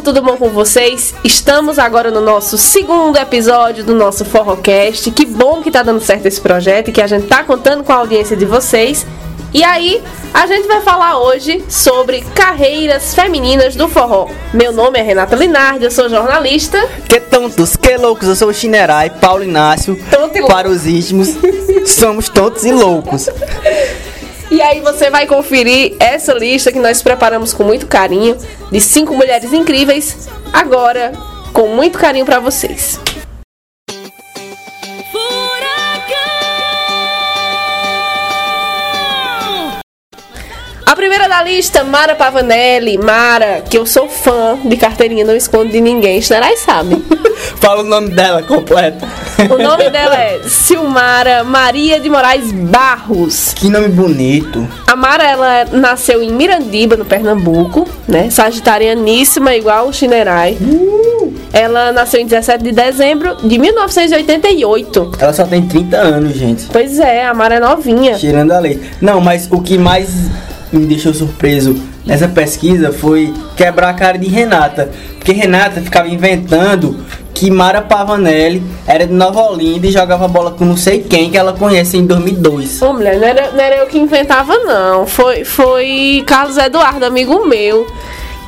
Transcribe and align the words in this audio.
Povo, 0.00 0.02
tudo 0.02 0.22
bom 0.22 0.36
com 0.36 0.48
vocês? 0.48 1.14
Estamos 1.22 1.78
agora 1.78 2.10
no 2.10 2.20
nosso 2.20 2.56
segundo 2.56 3.18
episódio 3.18 3.84
do 3.84 3.94
nosso 3.94 4.24
Forrocast. 4.24 5.10
Que 5.10 5.26
bom 5.26 5.62
que 5.62 5.70
tá 5.70 5.82
dando 5.82 6.00
certo 6.00 6.26
esse 6.26 6.40
projeto 6.40 6.88
e 6.88 6.92
que 6.92 7.00
a 7.00 7.06
gente 7.06 7.26
tá 7.26 7.44
contando 7.44 7.84
com 7.84 7.92
a 7.92 7.96
audiência 7.96 8.36
de 8.36 8.44
vocês. 8.44 9.06
E 9.52 9.62
aí, 9.62 10.02
a 10.32 10.46
gente 10.46 10.66
vai 10.66 10.80
falar 10.80 11.18
hoje 11.18 11.64
sobre 11.68 12.22
carreiras 12.34 13.14
femininas 13.14 13.76
do 13.76 13.88
forró. 13.88 14.28
Meu 14.54 14.72
nome 14.72 14.98
é 14.98 15.02
Renata 15.02 15.36
Linardi, 15.36 15.84
eu 15.84 15.90
sou 15.90 16.08
jornalista. 16.08 16.78
Que 17.08 17.20
tontos, 17.20 17.76
que 17.76 17.96
loucos, 17.96 18.28
eu 18.28 18.36
sou 18.36 18.48
o 18.48 18.54
Chinerai, 18.54 19.10
Paulo 19.10 19.44
Inácio. 19.44 19.96
Tonto 20.10 20.36
e 20.36 20.40
louco. 20.40 20.54
Para 20.54 20.68
os 20.68 20.86
íntimos, 20.86 21.28
somos 21.86 22.28
tontos 22.28 22.64
e 22.64 22.72
loucos. 22.72 23.28
E 24.50 24.60
aí 24.60 24.80
você 24.80 25.08
vai 25.10 25.26
conferir 25.26 25.94
essa 26.00 26.32
lista 26.32 26.72
que 26.72 26.78
nós 26.78 27.02
preparamos 27.02 27.52
com 27.52 27.62
muito 27.62 27.86
carinho 27.86 28.36
de 28.70 28.80
cinco 28.80 29.14
mulheres 29.14 29.52
incríveis 29.52 30.28
agora 30.52 31.12
com 31.52 31.68
muito 31.68 31.98
carinho 31.98 32.26
pra 32.26 32.40
vocês. 32.40 32.98
A 40.84 40.96
primeira 40.96 41.28
da 41.28 41.44
lista, 41.44 41.84
Mara 41.84 42.16
Pavanelli. 42.16 42.98
Mara, 42.98 43.62
que 43.62 43.78
eu 43.78 43.86
sou 43.86 44.08
fã 44.08 44.58
de 44.64 44.76
carteirinha, 44.76 45.24
não 45.24 45.36
escondo 45.36 45.70
de 45.70 45.80
ninguém. 45.80 46.18
Esterai 46.18 46.56
sabe. 46.56 46.96
Fala 47.60 47.82
o 47.82 47.86
nome 47.86 48.10
dela 48.10 48.42
completo. 48.42 49.06
O 49.48 49.62
nome 49.62 49.88
dela 49.88 50.16
é 50.16 50.40
Silmara 50.46 51.42
Maria 51.44 51.98
de 51.98 52.10
Moraes 52.10 52.52
Barros. 52.52 53.54
Que 53.54 53.70
nome 53.70 53.88
bonito. 53.88 54.66
A 54.86 54.94
Mara, 54.94 55.24
ela 55.24 55.64
nasceu 55.72 56.22
em 56.22 56.30
Mirandiba, 56.32 56.96
no 56.96 57.04
Pernambuco, 57.04 57.88
né? 58.06 58.28
Sagitarianíssima, 58.28 59.54
igual 59.54 59.88
o 59.88 59.92
Chinerai. 59.92 60.58
Ela 61.52 61.92
nasceu 61.92 62.20
em 62.20 62.26
17 62.26 62.62
de 62.62 62.72
dezembro 62.72 63.36
de 63.42 63.58
1988. 63.58 65.12
Ela 65.18 65.32
só 65.32 65.44
tem 65.44 65.66
30 65.66 65.96
anos, 65.96 66.34
gente. 66.34 66.66
Pois 66.70 66.98
é, 66.98 67.24
a 67.26 67.32
Mara 67.32 67.54
é 67.56 67.60
novinha. 67.60 68.16
Tirando 68.16 68.52
a 68.52 68.58
lei. 68.58 68.80
Não, 69.00 69.20
mas 69.20 69.48
o 69.50 69.60
que 69.60 69.78
mais 69.78 70.10
me 70.72 70.86
deixou 70.86 71.12
surpreso 71.12 71.80
nessa 72.06 72.28
pesquisa 72.28 72.92
foi 72.92 73.32
quebrar 73.56 73.90
a 73.90 73.94
cara 73.94 74.18
de 74.18 74.28
Renata. 74.28 74.90
Porque 75.16 75.32
Renata 75.32 75.80
ficava 75.80 76.08
inventando 76.08 77.04
que 77.34 77.50
Mara 77.50 77.80
Pavanelli 77.80 78.62
era 78.86 79.06
de 79.06 79.12
Nova 79.12 79.40
Olinda 79.42 79.86
e 79.86 79.90
jogava 79.90 80.28
bola 80.28 80.50
com 80.50 80.64
não 80.64 80.76
sei 80.76 81.02
quem 81.02 81.30
que 81.30 81.36
ela 81.36 81.52
conhece 81.52 81.96
em 81.96 82.06
2002. 82.06 82.82
Ô, 82.82 82.92
mulher, 82.92 83.18
não 83.18 83.26
era, 83.26 83.50
não 83.52 83.60
era 83.60 83.76
eu 83.76 83.86
que 83.86 83.98
inventava, 83.98 84.56
não. 84.58 85.06
Foi, 85.06 85.44
foi 85.44 86.22
Carlos 86.26 86.56
Eduardo, 86.58 87.04
amigo 87.04 87.46
meu, 87.46 87.86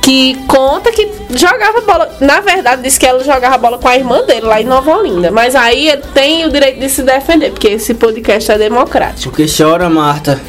que 0.01 0.35
conta 0.47 0.91
que 0.91 1.09
jogava 1.31 1.81
bola. 1.81 2.09
Na 2.19 2.39
verdade, 2.41 2.83
disse 2.83 2.99
que 2.99 3.05
ela 3.05 3.23
jogava 3.23 3.57
bola 3.57 3.77
com 3.77 3.87
a 3.87 3.95
irmã 3.95 4.23
dele 4.25 4.45
lá 4.45 4.61
em 4.61 4.65
Nova 4.65 4.97
Olinda. 4.97 5.31
Mas 5.31 5.55
aí 5.55 5.89
ele 5.89 6.03
tem 6.13 6.45
o 6.45 6.51
direito 6.51 6.79
de 6.79 6.89
se 6.89 7.03
defender, 7.03 7.51
porque 7.51 7.69
esse 7.69 7.93
podcast 7.93 8.51
é 8.51 8.57
democrático. 8.57 9.29
Porque 9.29 9.45
chora, 9.45 9.89
Marta. 9.89 10.39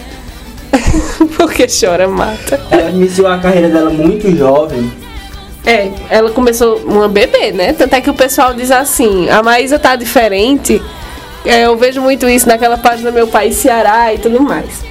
porque 1.37 1.67
chora, 1.69 2.09
mata. 2.09 2.61
Ela 2.71 2.91
iniciou 2.91 3.29
a 3.29 3.39
carreira 3.39 3.69
dela 3.69 3.91
muito 3.91 4.35
jovem. 4.37 4.91
É, 5.67 5.91
ela 6.11 6.31
começou 6.31 6.77
uma 6.79 7.09
bebê, 7.09 7.53
né? 7.53 7.73
Tanto 7.73 7.95
é 7.95 8.01
que 8.01 8.11
o 8.11 8.15
pessoal 8.15 8.53
diz 8.53 8.71
assim: 8.71 9.29
a 9.31 9.43
Maísa 9.43 9.79
tá 9.79 9.97
diferente. 9.97 10.83
É, 11.45 11.67
eu 11.67 11.77
vejo 11.77 12.01
muito 12.01 12.29
isso 12.29 12.49
naquela 12.49 12.77
página 12.77 13.11
Meu 13.11 13.27
País 13.27 13.57
Ceará 13.57 14.13
e 14.13 14.19
tudo 14.19 14.41
mais. 14.41 14.85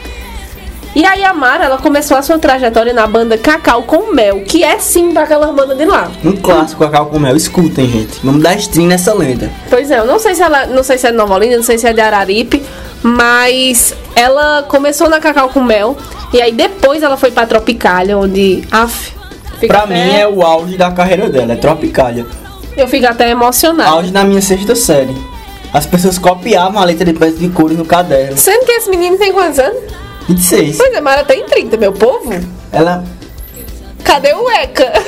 E 0.96 1.04
aí 1.04 1.24
a 1.24 1.34
Mara, 1.34 1.66
ela 1.66 1.80
começou 1.80 2.16
a 2.16 2.22
sua 2.22 2.38
trajetória 2.38 2.94
na 2.94 3.08
banda 3.08 3.36
Cacau 3.36 3.82
com 3.82 4.14
Mel, 4.14 4.42
que 4.42 4.64
é 4.64 4.78
sim 4.78 5.12
daquela 5.12 5.52
banda 5.52 5.74
de 5.74 5.86
lá. 5.86 6.12
Um 6.24 6.34
clássico 6.34 6.84
Cacau 6.84 7.08
com 7.08 7.18
Mel. 7.18 7.36
Escutem, 7.36 7.90
gente. 7.90 8.20
Vamos 8.24 8.44
dar 8.44 8.56
stream 8.58 8.88
nessa 8.88 9.12
lenda. 9.12 9.50
Pois 9.72 9.90
é, 9.90 9.98
eu 9.98 10.06
não 10.06 10.20
sei 10.20 10.36
se 10.36 10.44
ela, 10.44 10.68
não 10.68 10.84
sei 10.84 11.00
se 11.00 11.08
é 11.08 11.12
de 11.12 11.18
Nova 11.18 11.34
Olinda, 11.34 11.58
não 11.58 11.64
sei 11.64 11.80
se 11.80 11.88
é 11.88 11.94
de 11.94 12.00
Araripe, 12.00 12.62
mas 13.02 13.96
ela 14.16 14.64
começou 14.68 15.10
na 15.10 15.20
Cacau 15.20 15.50
com 15.50 15.64
Mel 15.64 15.98
e 16.32 16.40
aí 16.40 16.52
depois 16.52 17.02
ela 17.02 17.18
foi 17.18 17.32
pra 17.32 17.48
Tropicália, 17.48 18.16
onde 18.16 18.64
af, 18.72 19.12
fica 19.68 19.74
Pra 19.74 19.84
até- 19.84 19.94
mim 20.06 20.16
é 20.16 20.28
o 20.28 20.42
auge 20.44 20.78
da 20.78 20.92
carreira 20.92 21.30
dela, 21.30 21.54
é 21.54 21.56
Tropicália. 21.56 22.26
eu 22.76 22.88
fico 22.88 23.06
até 23.08 23.30
emocionada. 23.30 23.90
Auge 23.90 24.12
na 24.12 24.24
minha 24.24 24.42
sexta 24.42 24.76
série. 24.76 25.16
As 25.74 25.86
pessoas 25.86 26.18
copiavam 26.20 26.82
a 26.82 26.86
letra 26.86 27.06
de 27.06 27.14
peça 27.14 27.38
de 27.38 27.50
cores 27.50 27.78
no 27.78 27.86
caderno. 27.86 28.38
Sendo 28.38 28.66
que 28.66 28.72
esse 28.74 28.90
menino 28.90 29.18
tem 29.18 29.32
quantos 29.32 29.58
anos? 29.60 29.82
26. 30.28 30.78
Pois 30.78 30.94
é, 30.94 31.02
Mara 31.02 31.24
tem 31.24 31.44
30, 31.46 31.78
meu 31.78 31.92
povo. 31.94 32.32
Ela. 32.72 33.04
Cadê 34.04 34.34
o 34.34 34.50
ECA? 34.50 34.92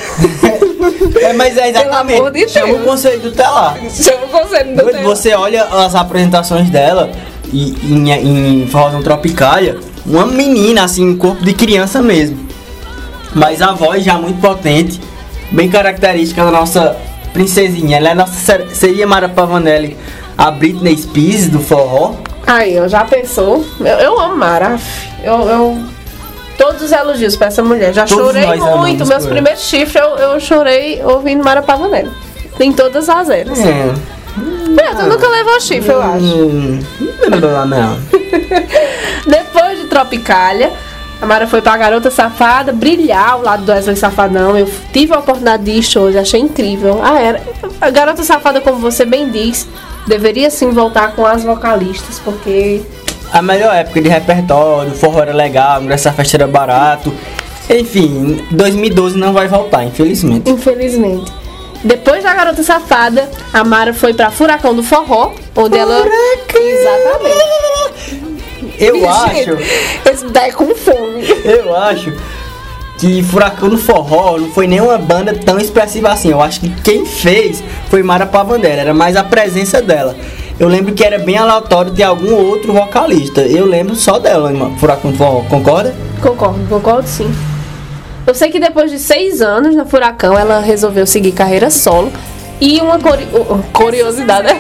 É, 1.20 1.34
mas 1.34 1.58
é 1.58 1.70
exatamente. 1.70 2.30
de 2.32 2.50
Chama 2.50 2.74
o 2.74 2.80
conceito 2.84 3.30
até 3.30 3.48
lá. 3.48 3.76
Chama 3.90 4.26
o 4.26 4.30
conselho 4.30 4.76
do 4.76 4.84
tempo. 4.86 5.04
Você 5.04 5.34
olha 5.34 5.64
as 5.64 5.96
apresentações 5.96 6.70
dela 6.70 7.10
e, 7.52 7.72
em, 7.84 8.12
em 8.64 8.68
Forrozão 8.68 9.02
Tropicália, 9.02 9.78
uma 10.06 10.26
menina, 10.28 10.84
assim, 10.84 11.08
um 11.10 11.18
corpo 11.18 11.44
de 11.44 11.54
criança 11.54 12.02
mesmo. 12.02 12.45
Mas 13.36 13.62
a 13.62 13.74
voz 13.74 14.04
já 14.04 14.14
muito 14.18 14.40
potente, 14.42 15.00
bem 15.52 15.70
característica 15.70 16.44
da 16.44 16.50
nossa 16.52 16.96
princesinha. 17.34 17.98
Ela 17.98 18.10
é 18.10 18.14
nossa, 18.16 18.34
ser- 18.34 18.68
seria 18.74 19.06
Mara 19.06 19.28
Pavanelli, 19.30 19.96
a 20.38 20.50
Britney 20.50 20.98
Spears 20.98 21.48
do 21.50 21.60
forró. 21.60 22.14
Aí, 22.48 22.74
eu 22.76 22.88
já 22.88 23.04
pensou. 23.04 23.64
Eu, 23.80 23.86
eu 23.86 24.20
amo 24.20 24.36
Mara. 24.38 24.80
Eu, 25.24 25.34
eu- 25.50 25.84
Todos 26.58 26.82
os 26.84 26.92
elogios 26.94 27.36
pra 27.36 27.48
essa 27.48 27.62
mulher. 27.62 27.94
Já 27.94 28.06
Todos 28.06 28.28
chorei 28.34 28.46
muito. 28.78 29.06
Meus 29.06 29.26
primeiros 29.26 29.64
chifres 29.64 30.02
eu, 30.02 30.12
eu 30.16 30.40
chorei 30.40 31.04
ouvindo 31.04 31.44
Mara 31.44 31.62
Pavanelli. 31.62 32.10
Tem 32.58 32.72
todas 32.72 33.10
as 33.10 33.30
eras. 33.30 33.60
É. 33.60 33.92
É, 34.82 34.94
tu 34.96 35.04
nunca 35.08 35.28
levou 35.28 35.60
chifre, 35.60 35.92
eu 35.92 36.02
acho. 36.02 36.24
Hum, 36.24 36.80
não, 37.42 37.66
não. 37.66 38.00
Depois 39.28 39.80
de 39.80 39.86
Tropicália, 39.88 40.72
a 41.22 41.26
Mara 41.26 41.48
foi 41.48 41.62
pra 41.62 41.78
Garota 41.78 42.12
Safada 42.12 42.72
brilhar 42.72 43.32
ao 43.32 43.42
lado 43.42 43.64
do 43.66 43.72
Wesley 43.72 43.96
Safadão. 43.96 44.58
Eu 44.58 44.70
tive 44.92 45.14
a 45.14 45.20
oportunidade 45.20 45.64
de 45.64 45.72
ir 45.72 45.98
hoje, 45.98 46.18
achei 46.18 46.40
incrível. 46.42 47.00
Ah, 47.04 47.20
era. 47.20 47.42
A 47.80 47.90
Garota 47.90 48.24
Safada, 48.24 48.60
como 48.62 48.78
você 48.80 49.06
bem 49.06 49.30
diz, 49.30 49.68
deveria 50.08 50.50
sim 50.50 50.72
voltar 50.72 51.16
com 51.16 51.26
as 51.26 51.44
vocalistas, 51.44 52.20
porque 52.20 52.82
A 53.32 53.42
melhor 53.42 53.76
época 53.76 54.02
de 54.02 54.10
repertório, 54.10 54.92
o 54.92 54.96
forró 54.96 55.22
era 55.22 55.34
legal, 55.34 55.82
essa 55.90 56.12
festa 56.12 56.38
era 56.38 56.48
barato. 56.48 57.14
Enfim, 57.70 58.46
2012 58.52 59.18
não 59.18 59.34
vai 59.34 59.48
voltar, 59.48 59.84
infelizmente. 59.84 60.50
Infelizmente. 60.50 61.32
Depois 61.84 62.24
da 62.24 62.34
Garota 62.34 62.64
Safada, 62.64 63.30
a 63.54 63.64
Mara 63.64 63.94
foi 63.94 64.14
pra 64.14 64.32
Furacão 64.32 64.76
do 64.76 64.84
Forró, 64.84 65.34
onde 65.56 65.78
ela. 65.78 66.04
Exatamente. 66.54 68.25
Eu 68.80 69.10
acho, 69.10 69.58
Esse 70.12 70.26
daí 70.28 70.50
é 70.50 70.54
com 70.54 70.74
fome. 70.76 71.24
eu 71.44 71.76
acho 71.76 72.14
que 72.98 73.22
Furacão 73.24 73.70
no 73.70 73.78
Forró 73.78 74.38
não 74.38 74.52
foi 74.52 74.68
nenhuma 74.68 74.98
banda 74.98 75.34
tão 75.34 75.60
expressiva 75.60 76.10
assim. 76.12 76.30
Eu 76.32 76.42
acho 76.42 76.62
que 76.62 76.70
quem 76.82 77.06
fez 77.06 77.64
foi 77.90 78.02
Mara 78.02 78.26
Pavanelli, 78.26 78.80
era 78.80 78.94
mais 78.94 79.16
a 79.16 79.24
presença 79.24 79.82
dela. 79.82 80.16
Eu 80.58 80.70
lembro 80.70 80.94
que 80.94 81.04
era 81.04 81.20
bem 81.20 81.38
aleatório 81.38 81.92
de 81.92 82.02
algum 82.02 82.34
outro 82.34 82.72
vocalista. 82.72 83.42
Eu 83.42 83.66
lembro 83.66 83.96
só 83.96 84.18
dela, 84.18 84.54
em 84.54 84.78
Furacão 84.78 85.12
do 85.12 85.18
Forró, 85.18 85.42
concorda? 85.50 85.94
Concordo, 86.22 86.66
concordo 86.70 87.08
sim. 87.08 87.30
Eu 88.26 88.34
sei 88.34 88.50
que 88.50 88.60
depois 88.60 88.90
de 88.90 88.98
seis 88.98 89.42
anos 89.42 89.76
na 89.76 89.86
Furacão, 89.86 90.38
ela 90.40 90.60
resolveu 90.60 91.06
seguir 91.06 91.34
carreira 91.34 91.70
solo. 91.70 92.12
E 92.62 92.80
uma 92.80 92.98
curi- 93.00 93.28
curiosidade, 93.74 94.48
né? 94.48 94.60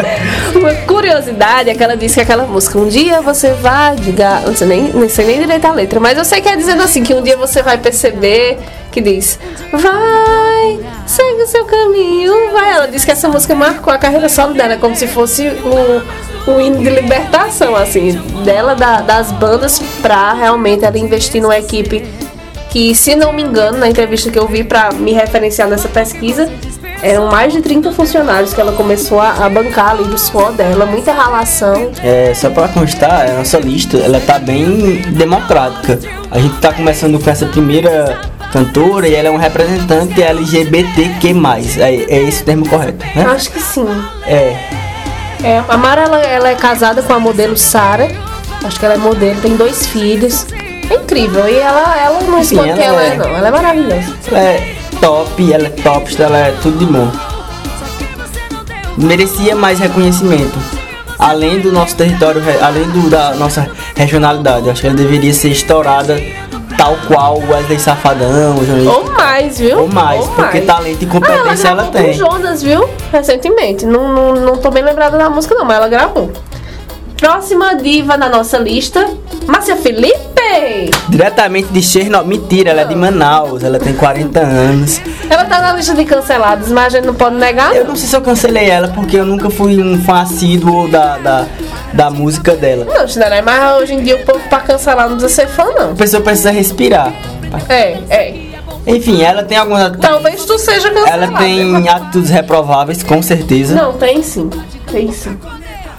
uma 0.56 0.74
curiosidade 0.86 1.68
é 1.68 1.74
que 1.74 1.82
ela 1.84 1.96
disse 1.96 2.14
que 2.14 2.20
aquela 2.22 2.44
música, 2.44 2.78
um 2.78 2.88
dia 2.88 3.20
você 3.20 3.52
vai 3.52 3.94
diga, 3.96 4.40
não 4.46 4.56
sei 4.56 4.66
nem, 4.66 4.82
não 4.94 5.08
sei 5.08 5.26
nem 5.26 5.38
direito 5.40 5.64
a 5.66 5.72
letra, 5.72 6.00
mas 6.00 6.16
eu 6.16 6.24
sei 6.24 6.40
que 6.40 6.48
é 6.48 6.56
dizendo 6.56 6.82
assim, 6.82 7.02
que 7.02 7.12
um 7.12 7.22
dia 7.22 7.36
você 7.36 7.62
vai 7.62 7.76
perceber 7.76 8.58
que 8.90 9.00
diz, 9.00 9.38
vai, 9.72 10.78
segue 11.06 11.42
o 11.42 11.46
seu 11.46 11.64
caminho, 11.64 12.32
vai. 12.52 12.72
Ela 12.76 12.86
disse 12.86 13.04
que 13.04 13.12
essa 13.12 13.28
música 13.28 13.54
marcou 13.54 13.92
a 13.92 13.98
carreira 13.98 14.28
solo 14.28 14.54
dela, 14.54 14.76
como 14.76 14.94
se 14.96 15.06
fosse 15.06 15.48
um, 15.48 16.50
um 16.52 16.60
hino 16.60 16.78
de 16.78 16.88
libertação, 16.90 17.74
assim, 17.76 18.12
dela, 18.44 18.74
da- 18.74 19.00
das 19.00 19.32
bandas, 19.32 19.80
pra 20.00 20.32
realmente 20.32 20.84
ela 20.84 20.96
investir 20.98 21.42
numa 21.42 21.58
equipe 21.58 22.06
que, 22.70 22.94
se 22.94 23.14
não 23.16 23.32
me 23.32 23.42
engano, 23.42 23.78
na 23.78 23.88
entrevista 23.88 24.30
que 24.30 24.38
eu 24.38 24.46
vi 24.46 24.64
pra 24.64 24.90
me 24.92 25.12
referenciar 25.12 25.68
nessa 25.68 25.88
pesquisa, 25.88 26.48
eram 27.04 27.26
mais 27.26 27.52
de 27.52 27.60
30 27.60 27.92
funcionários 27.92 28.54
que 28.54 28.60
ela 28.60 28.72
começou 28.72 29.20
a, 29.20 29.44
a 29.44 29.48
bancar 29.50 29.90
ali 29.90 30.04
do 30.04 30.16
suor 30.16 30.52
dela, 30.52 30.86
muita 30.86 31.12
relação. 31.12 31.90
É, 32.02 32.32
só 32.34 32.48
pra 32.48 32.66
constar, 32.68 33.28
a 33.28 33.32
nossa 33.34 33.58
lista, 33.58 33.98
ela 33.98 34.18
tá 34.20 34.38
bem 34.38 35.02
democrática. 35.12 36.00
A 36.30 36.38
gente 36.38 36.56
tá 36.60 36.72
começando 36.72 37.22
com 37.22 37.28
essa 37.28 37.44
primeira 37.44 38.22
cantora 38.50 39.06
e 39.06 39.14
ela 39.14 39.28
é 39.28 39.30
um 39.30 39.36
representante 39.36 40.22
LGBTQ+. 40.22 41.34
É, 41.78 42.16
é 42.16 42.22
esse 42.22 42.42
o 42.42 42.44
termo 42.46 42.66
correto, 42.66 43.04
né? 43.14 43.26
Acho 43.26 43.50
que 43.50 43.60
sim. 43.60 43.86
É. 44.26 44.56
É, 45.42 45.62
a 45.68 45.76
Mara 45.76 46.02
ela, 46.02 46.20
ela 46.20 46.48
é 46.48 46.54
casada 46.54 47.02
com 47.02 47.12
a 47.12 47.18
modelo 47.20 47.56
Sara. 47.56 48.08
Acho 48.64 48.80
que 48.80 48.84
ela 48.86 48.94
é 48.94 48.98
modelo, 48.98 49.38
tem 49.42 49.56
dois 49.56 49.86
filhos. 49.86 50.46
É 50.90 50.94
incrível. 50.94 51.46
E 51.46 51.58
ela, 51.58 52.00
ela 52.00 52.20
não 52.22 52.42
Sim, 52.42 52.56
esconde 52.56 52.70
ela 52.70 52.82
ela 52.82 53.02
é, 53.02 53.08
é. 53.08 53.16
não. 53.16 53.36
Ela 53.36 53.48
é 53.48 53.50
maravilhosa. 53.50 54.14
é 54.32 54.83
top, 55.00 55.52
ela 55.52 55.66
é 55.66 55.70
top, 55.70 56.22
ela 56.22 56.38
é 56.38 56.54
tudo 56.62 56.78
de 56.78 56.86
bom. 56.86 57.10
Merecia 58.96 59.54
mais 59.54 59.78
reconhecimento. 59.78 60.58
Além 61.18 61.60
do 61.60 61.72
nosso 61.72 61.96
território, 61.96 62.42
além 62.62 62.84
do, 62.90 63.08
da 63.08 63.34
nossa 63.34 63.70
regionalidade. 63.94 64.68
Acho 64.70 64.80
que 64.80 64.86
ela 64.86 64.96
deveria 64.96 65.32
ser 65.32 65.50
estourada 65.50 66.20
tal 66.76 66.96
qual 67.06 67.38
Wesley 67.48 67.78
Safadão, 67.78 68.64
João 68.64 68.94
Ou 68.94 69.10
mais, 69.12 69.58
viu? 69.58 69.80
Ou 69.80 69.88
mais, 69.88 70.20
Ou 70.20 70.28
porque 70.28 70.58
mais. 70.58 70.66
talento 70.66 71.02
e 71.02 71.06
competência 71.06 71.68
ah, 71.68 71.72
ela, 71.72 71.82
ela 71.82 71.90
tem. 71.90 72.06
Com 72.06 72.12
Jonas, 72.12 72.62
viu? 72.62 72.88
Recentemente. 73.12 73.86
Não, 73.86 74.08
não, 74.12 74.34
não 74.34 74.56
tô 74.58 74.70
bem 74.70 74.82
lembrada 74.82 75.16
da 75.16 75.30
música, 75.30 75.54
não, 75.54 75.64
mas 75.64 75.76
ela 75.76 75.88
gravou. 75.88 76.30
Próxima 77.16 77.74
diva 77.76 78.16
na 78.16 78.28
nossa 78.28 78.58
lista, 78.58 79.08
Márcia 79.46 79.76
Felipe. 79.76 80.90
Diretamente 81.14 81.68
de 81.68 81.80
Chernobyl. 81.80 82.26
Mentira, 82.26 82.70
ela 82.70 82.80
é 82.80 82.84
de 82.84 82.94
Manaus, 82.96 83.62
ela 83.62 83.78
tem 83.78 83.94
40 83.94 84.40
anos. 84.40 85.00
Ela 85.30 85.44
tá 85.44 85.60
na 85.60 85.72
lista 85.74 85.94
de 85.94 86.04
cancelados, 86.04 86.72
mas 86.72 86.86
a 86.86 86.96
gente 86.96 87.06
não 87.06 87.14
pode 87.14 87.36
negar. 87.36 87.72
Eu 87.72 87.84
não 87.84 87.94
sei 87.94 88.08
se 88.08 88.16
eu 88.16 88.20
cancelei 88.20 88.68
ela, 88.68 88.88
porque 88.88 89.16
eu 89.16 89.24
nunca 89.24 89.48
fui 89.48 89.80
um 89.80 90.02
fã 90.02 90.22
assíduo 90.22 90.88
da, 90.88 91.16
da, 91.18 91.46
da 91.92 92.10
música 92.10 92.56
dela. 92.56 92.84
Não, 92.84 93.06
Chinelé, 93.06 93.42
mas 93.42 93.80
hoje 93.80 93.94
em 93.94 94.02
dia 94.02 94.16
o 94.16 94.24
povo 94.24 94.40
pra 94.48 94.58
cancelar 94.58 95.08
não 95.08 95.16
precisa 95.16 95.42
ser 95.42 95.48
fã, 95.48 95.66
não. 95.78 95.92
A 95.92 95.94
pessoa 95.94 96.20
precisa 96.20 96.50
respirar. 96.50 97.12
É, 97.68 97.98
é. 98.10 98.34
Enfim, 98.84 99.22
ela 99.22 99.44
tem 99.44 99.56
algumas. 99.56 99.96
Talvez 99.98 100.44
tu 100.44 100.58
seja 100.58 100.90
cancelada. 100.90 101.26
Ela 101.26 101.38
tem 101.38 101.88
atitudes 101.88 102.28
reprováveis, 102.28 103.04
com 103.04 103.22
certeza. 103.22 103.76
Não, 103.76 103.92
tem 103.92 104.20
sim. 104.20 104.50
Tem 104.90 105.12
sim. 105.12 105.38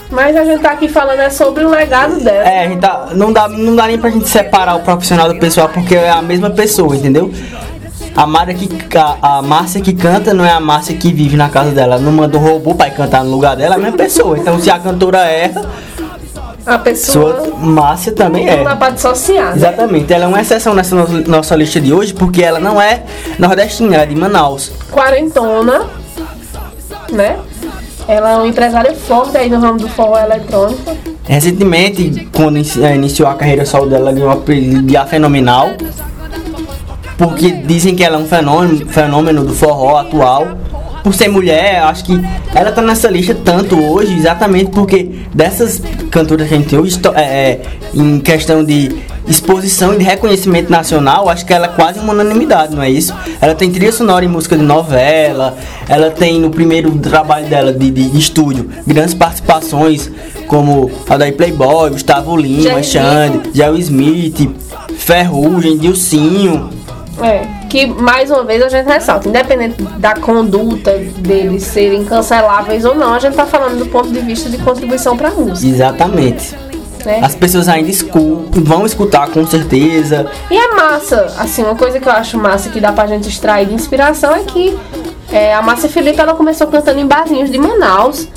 Mas 0.10 0.36
a 0.36 0.46
gente 0.46 0.62
tá 0.62 0.72
aqui 0.72 0.88
falando 0.88 1.20
é 1.20 1.30
sobre 1.30 1.64
o 1.64 1.70
legado 1.70 2.20
dela. 2.24 2.48
É, 2.48 2.66
a 2.66 2.68
gente 2.68 2.80
tá, 2.80 3.10
não, 3.14 3.34
dá, 3.34 3.48
não 3.48 3.76
dá 3.76 3.88
nem 3.88 3.98
pra 3.98 4.10
gente 4.10 4.28
separar 4.28 4.76
o 4.76 4.82
profissional 4.82 5.28
do 5.28 5.40
pessoal, 5.40 5.70
porque 5.70 5.96
é 5.96 6.10
a 6.10 6.22
mesma 6.22 6.50
pessoa, 6.50 6.96
entendeu? 6.96 7.32
A, 8.16 8.26
Mara 8.26 8.54
que, 8.54 8.70
a, 8.98 9.38
a 9.38 9.42
Márcia 9.42 9.82
que 9.82 9.94
canta 9.94 10.34
não 10.34 10.46
é 10.46 10.52
a 10.52 10.60
Márcia 10.60 10.96
que 10.96 11.12
vive 11.12 11.36
na 11.36 11.50
casa 11.50 11.72
dela. 11.72 12.00
Não 12.00 12.12
manda 12.12 12.38
um 12.38 12.42
robô 12.42 12.74
pra 12.76 12.90
cantar 12.90 13.24
no 13.24 13.32
lugar 13.32 13.56
dela, 13.56 13.76
é 13.76 13.78
a 13.78 13.82
mesma 13.82 13.98
pessoa. 13.98 14.38
Então 14.38 14.60
se 14.60 14.70
a 14.70 14.80
cantora 14.80 15.20
erra, 15.26 15.66
a 16.66 16.80
pessoa. 16.80 17.46
Sua 17.46 17.58
Márcia 17.58 18.12
também 18.12 18.50
é. 18.50 18.64
Não 18.64 18.76
dá 18.76 18.90
dissociar. 18.90 19.52
Né? 19.52 19.58
Exatamente. 19.58 20.12
Ela 20.12 20.26
é 20.26 20.28
uma 20.28 20.42
exceção 20.42 20.74
nessa 20.74 20.96
no, 20.96 21.22
nossa 21.28 21.56
lista 21.56 21.80
de 21.80 21.94
hoje, 21.94 22.14
porque 22.14 22.42
ela 22.42 22.60
não 22.60 22.82
é 22.82 23.04
nordestina, 23.38 23.94
ela 23.94 24.04
é 24.04 24.08
de 24.08 24.16
Manaus. 24.16 24.72
Quarentona, 24.92 25.86
né? 27.12 27.38
Ela 28.08 28.32
é 28.32 28.36
uma 28.36 28.48
empresária 28.48 28.94
forte 28.94 29.36
aí 29.38 29.50
no 29.50 29.60
ramo 29.60 29.80
do 29.80 29.88
forró 29.88 30.18
eletrônico. 30.20 30.96
Recentemente, 31.24 32.28
quando 32.32 32.58
eh, 32.58 32.96
iniciou 32.96 33.28
a 33.28 33.34
carreira 33.34 33.66
solo 33.66 33.88
dela, 33.88 34.12
ganhou 34.12 34.30
o 34.30 34.32
apelido 34.32 34.84
de 34.84 34.96
A 34.96 35.06
Fenomenal. 35.06 35.70
Porque 37.18 37.52
dizem 37.52 37.96
que 37.96 38.04
ela 38.04 38.18
é 38.18 38.20
um 38.20 38.26
fenômeno, 38.28 38.86
fenômeno 38.88 39.44
do 39.44 39.54
forró 39.54 39.98
atual. 39.98 40.48
Por 41.04 41.14
ser 41.14 41.30
mulher, 41.30 41.84
acho 41.84 42.06
que 42.06 42.20
ela 42.54 42.72
tá 42.72 42.82
nessa 42.82 43.10
lista 43.10 43.36
tanto 43.36 43.80
hoje, 43.80 44.16
exatamente 44.16 44.72
porque 44.72 45.12
dessas 45.34 45.82
cantoras 46.10 46.48
que 46.48 46.54
a 46.54 46.58
gente 46.58 46.70
tem 46.70 46.80
hoje, 46.80 47.00
é, 47.16 47.60
em 47.94 48.20
questão 48.20 48.64
de 48.64 49.04
exposição 49.28 49.94
e 49.94 49.98
de 49.98 50.04
reconhecimento 50.04 50.70
nacional, 50.70 51.30
acho 51.30 51.46
que 51.46 51.54
ela 51.54 51.66
é 51.66 51.70
quase 51.70 52.00
uma 52.00 52.14
unanimidade, 52.14 52.76
não 52.76 52.84
é 52.84 52.90
isso? 52.90 53.14
Ela 53.42 53.56
tem 53.56 53.72
trilha 53.72 53.92
sonora 53.92 54.24
em 54.24 54.28
música 54.28 54.58
de 54.58 54.64
novela, 54.64 55.58
ela 55.88 56.12
tem 56.12 56.40
no 56.40 56.50
primeiro 56.50 56.92
trabalho 57.00 57.48
dela 57.48 57.74
de, 57.74 57.90
de 57.90 58.18
estúdio 58.18 58.70
grandes 58.86 59.14
participações 59.14 60.12
como 60.48 60.92
a 61.10 61.18
da 61.18 61.32
Playboy, 61.32 61.92
Gustavo 61.92 62.38
Lima, 62.38 62.82
Xande, 62.84 63.50
Jair 63.54 63.80
Smith, 63.80 64.50
Ferrugem, 64.98 65.78
Dilcinho. 65.78 66.70
É, 67.22 67.48
que 67.70 67.88
mais 67.88 68.30
uma 68.30 68.44
vez 68.44 68.62
a 68.62 68.68
gente 68.68 68.88
ressalta, 68.88 69.30
independente 69.30 69.82
da 69.98 70.14
conduta 70.16 70.92
deles 71.20 71.64
serem 71.64 72.04
canceláveis 72.04 72.84
ou 72.84 72.94
não, 72.94 73.14
a 73.14 73.20
gente 73.20 73.36
tá 73.36 73.46
falando 73.46 73.80
do 73.80 73.86
ponto 73.86 74.12
de 74.12 74.20
vista 74.20 74.50
de 74.50 74.58
contribuição 74.58 75.16
para 75.16 75.30
a 75.30 75.32
música. 75.32 75.66
Exatamente. 75.66 76.56
Né? 77.06 77.20
As 77.22 77.36
pessoas 77.36 77.70
ainda 77.70 77.90
escutam, 77.90 78.45
vão 78.62 78.86
escutar 78.86 79.30
com 79.30 79.46
certeza. 79.46 80.30
E 80.50 80.58
é 80.58 80.74
massa, 80.74 81.34
assim, 81.38 81.64
uma 81.64 81.76
coisa 81.76 82.00
que 82.00 82.08
eu 82.08 82.14
acho 82.14 82.38
massa 82.38 82.70
que 82.70 82.80
dá 82.80 82.92
pra 82.92 83.08
gente 83.08 83.28
extrair 83.28 83.68
de 83.68 83.74
inspiração 83.74 84.34
é 84.34 84.44
que 84.44 84.78
é, 85.32 85.54
a 85.54 85.62
Márcia 85.62 85.90
Felipe 85.90 86.20
ela 86.20 86.34
começou 86.34 86.68
cantando 86.68 87.00
em 87.00 87.08
barzinhos 87.08 87.52
de 87.52 87.58
Manaus. 87.58 88.28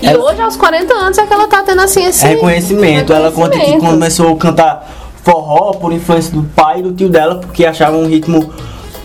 E 0.00 0.06
ela... 0.06 0.24
hoje, 0.24 0.40
aos 0.40 0.56
40 0.56 0.94
anos, 0.94 1.18
é 1.18 1.26
que 1.26 1.32
ela 1.32 1.48
tá 1.48 1.62
tendo 1.62 1.80
assim 1.80 2.04
esse. 2.04 2.26
Reconhecimento. 2.26 3.12
reconhecimento. 3.12 3.12
Ela 3.12 3.32
conta 3.32 3.58
que 3.58 3.78
começou 3.78 4.32
a 4.32 4.36
cantar 4.36 4.90
forró 5.22 5.72
por 5.72 5.92
influência 5.92 6.32
do 6.32 6.42
pai 6.42 6.80
e 6.80 6.82
do 6.82 6.92
tio 6.92 7.08
dela, 7.08 7.36
porque 7.36 7.64
achavam 7.64 8.02
um 8.02 8.06
ritmo 8.06 8.52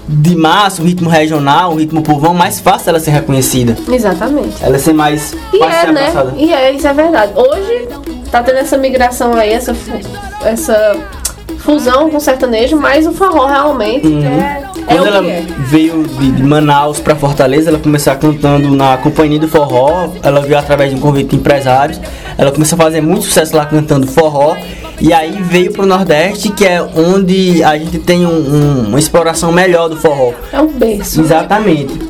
de 0.07 0.35
massa, 0.35 0.81
um 0.81 0.85
ritmo 0.85 1.09
regional, 1.09 1.71
um 1.71 1.75
ritmo 1.75 2.01
povão, 2.01 2.33
mais 2.33 2.59
fácil 2.59 2.89
ela 2.89 2.99
ser 2.99 3.11
reconhecida. 3.11 3.77
Exatamente. 3.87 4.57
Ela 4.61 4.77
ser 4.77 4.93
mais. 4.93 5.33
E 5.53 5.63
é, 5.63 5.91
né? 5.91 6.11
E 6.35 6.53
é, 6.53 6.71
isso 6.71 6.87
é 6.87 6.93
verdade. 6.93 7.31
Hoje 7.35 7.87
tá 8.31 8.43
tendo 8.43 8.57
essa 8.57 8.77
migração 8.77 9.33
aí, 9.33 9.51
essa, 9.51 9.75
essa 10.43 10.97
fusão 11.59 12.09
com 12.09 12.17
o 12.17 12.19
sertanejo, 12.19 12.77
mas 12.77 13.05
o 13.05 13.11
forró 13.11 13.45
realmente 13.45 14.07
uhum. 14.07 14.23
é, 14.23 14.63
é 14.87 14.95
Quando 14.95 15.07
ela 15.07 15.27
é. 15.27 15.45
veio 15.59 16.03
de, 16.03 16.31
de 16.31 16.43
Manaus 16.43 16.99
para 16.99 17.15
Fortaleza, 17.15 17.69
ela 17.69 17.79
começou 17.79 18.15
cantando 18.15 18.71
na 18.71 18.97
Companhia 18.97 19.39
do 19.39 19.47
Forró, 19.47 20.09
ela 20.23 20.41
veio 20.41 20.57
através 20.57 20.89
de 20.91 20.95
um 20.95 20.99
convite 20.99 21.29
de 21.29 21.35
empresários, 21.35 21.99
ela 22.37 22.51
começou 22.51 22.75
a 22.79 22.83
fazer 22.83 23.01
muito 23.01 23.25
sucesso 23.25 23.55
lá 23.55 23.65
cantando 23.65 24.07
forró, 24.07 24.55
e 25.01 25.13
aí 25.13 25.31
veio 25.41 25.71
pro 25.71 25.85
Nordeste, 25.85 26.49
que 26.49 26.65
é 26.65 26.81
onde 26.81 27.63
a 27.63 27.77
gente 27.77 27.99
tem 27.99 28.25
um, 28.25 28.29
um, 28.29 28.87
uma 28.87 28.99
exploração 28.99 29.51
melhor 29.51 29.89
do 29.89 29.95
forró. 29.95 30.33
É 30.51 30.59
um 30.59 30.67
berço. 30.67 31.21
Exatamente. 31.21 32.08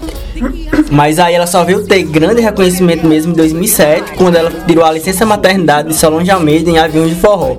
Mas 0.91 1.19
aí 1.19 1.35
ela 1.35 1.47
só 1.47 1.63
veio 1.63 1.85
ter 1.85 2.03
grande 2.03 2.41
reconhecimento 2.41 3.05
mesmo 3.05 3.31
em 3.31 3.35
2007, 3.35 4.13
quando 4.13 4.35
ela 4.35 4.51
tirou 4.67 4.83
a 4.83 4.91
licença 4.91 5.25
maternidade 5.25 5.89
de 5.89 5.95
Solange 5.95 6.31
Almeida 6.31 6.69
em 6.69 6.77
Aviões 6.77 7.09
de 7.09 7.15
Forró. 7.15 7.57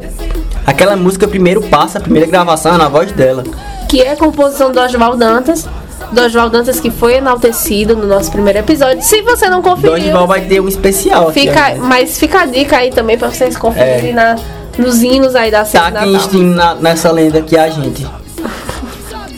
Aquela 0.66 0.96
música 0.96 1.26
primeiro 1.26 1.60
passa, 1.62 1.98
a 1.98 2.00
primeira 2.00 2.26
gravação 2.26 2.74
é 2.74 2.78
na 2.78 2.88
voz 2.88 3.12
dela. 3.12 3.44
Que 3.88 4.02
é 4.02 4.12
a 4.12 4.16
composição 4.16 4.70
do 4.70 4.80
Oswald 4.80 5.18
Dantas. 5.18 5.68
Do 6.12 6.20
Oswald 6.22 6.52
Dantas 6.52 6.80
que 6.80 6.90
foi 6.90 7.14
enaltecido 7.14 7.96
no 7.96 8.06
nosso 8.06 8.30
primeiro 8.30 8.58
episódio. 8.58 9.02
Se 9.02 9.22
você 9.22 9.48
não 9.48 9.62
conferiu... 9.62 9.94
Oswald 9.94 10.28
vai 10.28 10.40
ter 10.42 10.60
um 10.60 10.68
especial 10.68 11.32
fica, 11.32 11.66
aqui, 11.66 11.78
Mas 11.80 12.18
fica 12.18 12.42
a 12.42 12.46
dica 12.46 12.76
aí 12.76 12.90
também 12.90 13.16
pra 13.16 13.30
vocês 13.30 13.56
conferirem 13.56 14.10
é. 14.10 14.14
na, 14.14 14.36
nos 14.78 15.02
hinos 15.02 15.34
aí 15.34 15.50
da 15.50 15.64
Tá 15.64 15.88
aqui 15.88 16.38
na, 16.38 16.74
nessa 16.74 17.10
lenda 17.10 17.38
aqui 17.38 17.56
a 17.56 17.68
gente. 17.68 18.06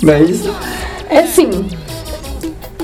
Não 0.02 0.12
é 0.12 0.22
isso? 0.22 0.54
É 1.08 1.22
sim. 1.24 1.66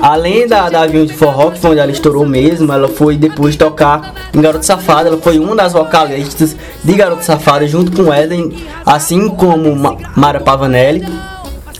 Além 0.01 0.47
da, 0.47 0.69
da 0.69 0.81
Avião 0.81 1.05
de 1.05 1.13
Forró, 1.13 1.51
que 1.51 1.59
foi 1.59 1.71
onde 1.71 1.79
ela 1.79 1.91
estourou 1.91 2.25
mesmo, 2.25 2.71
ela 2.71 2.87
foi 2.87 3.17
depois 3.17 3.55
tocar 3.55 4.13
em 4.33 4.41
Garoto 4.41 4.65
Safado. 4.65 5.09
Ela 5.09 5.17
foi 5.17 5.39
uma 5.39 5.55
das 5.55 5.73
vocalistas 5.73 6.55
de 6.83 6.93
Garoto 6.93 7.23
Safado, 7.23 7.67
junto 7.67 7.91
com 7.91 8.13
Eden, 8.13 8.53
assim 8.85 9.27
como 9.29 9.75
Ma 9.75 9.97
Mara 10.15 10.39
Pavanelli. 10.39 11.05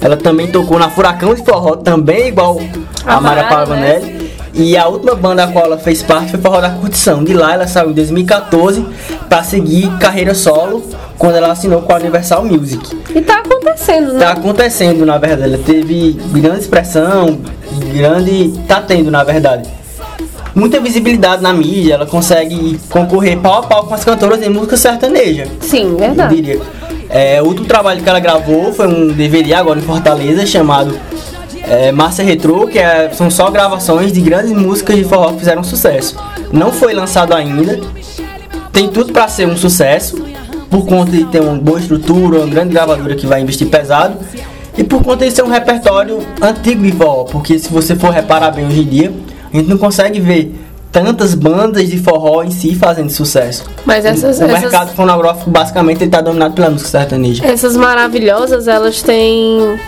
Ela 0.02 0.18
também 0.18 0.48
tocou 0.48 0.80
na 0.80 0.90
Furacão 0.90 1.34
de 1.34 1.44
Forró, 1.44 1.76
também 1.76 2.28
igual 2.28 2.60
a, 3.06 3.16
a 3.16 3.22
Mara 3.22 3.44
Pavanelli. 3.46 4.06
Né? 4.06 4.19
E 4.54 4.76
a 4.76 4.88
última 4.88 5.16
banda 5.16 5.44
a 5.44 5.48
qual 5.48 5.66
ela 5.66 5.78
fez 5.78 6.02
parte 6.02 6.32
foi 6.32 6.40
Forró 6.40 6.60
da 6.60 6.70
Curtição. 6.72 7.24
De 7.24 7.34
lá 7.34 7.54
ela 7.54 7.68
saiu 7.68 7.92
em 7.92 7.94
2014 7.94 8.86
para 9.28 9.44
seguir 9.44 9.90
carreira 10.00 10.34
solo 10.34 10.84
quando 11.18 11.36
ela 11.36 11.52
assinou 11.52 11.82
com 11.82 11.94
a 11.94 11.98
Universal 11.98 12.46
Music. 12.46 12.98
E 13.14 13.22
tá 13.22 13.40
acontecendo, 13.40 14.14
né? 14.14 14.20
Tá 14.20 14.32
acontecendo, 14.32 15.06
na 15.06 15.18
verdade. 15.18 15.54
Ela 15.54 15.64
teve 15.64 16.14
grande 16.32 16.62
expressão, 16.62 17.40
grande. 17.94 18.54
tá 18.68 18.82
tendo, 18.82 19.12
na 19.12 19.24
verdade. 19.24 19.70
Muita 20.56 20.80
visibilidade 20.80 21.42
na 21.42 21.54
mídia, 21.54 21.94
ela 21.94 22.06
consegue 22.06 22.80
concorrer 22.90 23.38
pau 23.38 23.60
a 23.60 23.64
pau 23.64 23.86
com 23.86 23.94
as 23.94 24.04
cantoras 24.04 24.42
em 24.42 24.50
música 24.50 24.76
sertaneja. 24.76 25.48
Sim, 25.62 25.96
verdade. 25.96 26.36
Eu 26.36 26.42
diria. 26.42 26.62
É, 27.10 27.42
outro 27.42 27.66
trabalho 27.66 28.04
que 28.04 28.10
ela 28.10 28.20
gravou 28.20 28.72
foi 28.72 28.88
um 28.88 29.08
DVD 29.08 29.54
agora 29.54 29.80
em 29.80 29.82
Fortaleza 29.82 30.46
chamado 30.46 30.98
é, 31.64 31.92
Márcia 31.92 32.24
Retro, 32.24 32.68
que 32.68 32.80
é, 32.80 33.10
são 33.14 33.30
só 33.30 33.50
gravações 33.50 34.12
de 34.12 34.22
grandes 34.22 34.52
músicas 34.52 34.96
de 34.96 35.04
forró 35.04 35.32
que 35.34 35.40
fizeram 35.40 35.64
sucesso. 35.64 36.16
Não 36.52 36.72
foi 36.72 36.94
lançado 36.94 37.34
ainda, 37.34 37.80
tem 38.72 38.88
tudo 38.90 39.12
para 39.12 39.28
ser 39.28 39.48
um 39.48 39.58
sucesso, 39.58 40.24
por 40.70 40.86
conta 40.86 41.12
de 41.12 41.26
ter 41.26 41.42
uma 41.42 41.56
boa 41.56 41.80
estrutura, 41.80 42.40
uma 42.40 42.48
grande 42.48 42.74
gravadora 42.74 43.16
que 43.16 43.26
vai 43.26 43.42
investir 43.42 43.68
pesado, 43.68 44.18
e 44.78 44.84
por 44.84 45.04
conta 45.04 45.26
de 45.26 45.32
ser 45.32 45.44
um 45.44 45.50
repertório 45.50 46.20
antigo 46.42 46.84
de 46.84 46.92
forró, 46.92 47.24
porque 47.26 47.60
se 47.60 47.70
você 47.70 47.96
for 47.96 48.12
reparar 48.12 48.52
bem 48.52 48.66
hoje 48.66 48.82
em 48.82 48.86
dia, 48.86 49.14
a 49.52 49.58
gente 49.58 49.70
não 49.70 49.78
consegue 49.78 50.20
ver 50.20 50.56
tantas 50.92 51.36
bandas 51.36 51.90
de 51.90 51.98
forró 51.98 52.44
em 52.44 52.52
si 52.52 52.76
fazendo 52.76 53.10
sucesso. 53.10 53.66
Mas 53.86 54.06
essas 54.06 54.40
o, 54.40 54.46
o 54.46 54.48
mercado 54.48 54.92
fonográfico 54.94 55.50
basicamente 55.50 56.04
está 56.04 56.22
dominado 56.22 56.54
pela 56.56 56.70
música 56.70 56.90
sertaneja. 56.90 57.46
Essas 57.46 57.76
maravilhosas, 57.76 58.68
elas 58.68 59.02
têm 59.02 59.80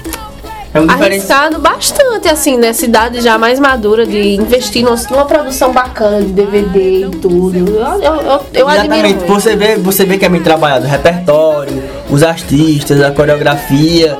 é 0.73 0.79
um 0.79 0.89
arriscado 0.89 1.59
bastante, 1.59 2.29
assim, 2.29 2.57
né? 2.57 2.71
Cidade 2.71 3.19
já 3.19 3.37
mais 3.37 3.59
madura 3.59 4.05
de 4.05 4.35
investir 4.35 4.83
numa 4.83 5.25
produção 5.25 5.73
bacana 5.73 6.21
de 6.21 6.31
DVD 6.31 7.05
e 7.05 7.09
tudo. 7.09 7.57
Eu, 7.57 8.01
eu, 8.01 8.15
eu, 8.21 8.45
eu 8.53 8.69
Exatamente. 8.69 9.25
Você 9.25 9.55
vê, 9.55 9.75
você 9.75 10.05
vê 10.05 10.17
que 10.17 10.25
é 10.25 10.29
bem 10.29 10.41
trabalhado 10.41 10.85
o 10.85 10.89
repertório, 10.89 11.83
os 12.09 12.23
artistas, 12.23 13.01
a 13.01 13.11
coreografia. 13.11 14.17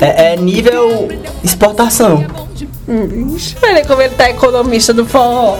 É, 0.00 0.32
é 0.32 0.36
nível 0.36 1.08
exportação. 1.44 2.24
Olha 3.62 3.84
como 3.84 4.00
ele 4.00 4.14
tá 4.14 4.30
economista 4.30 4.94
do 4.94 5.04
forró. 5.04 5.58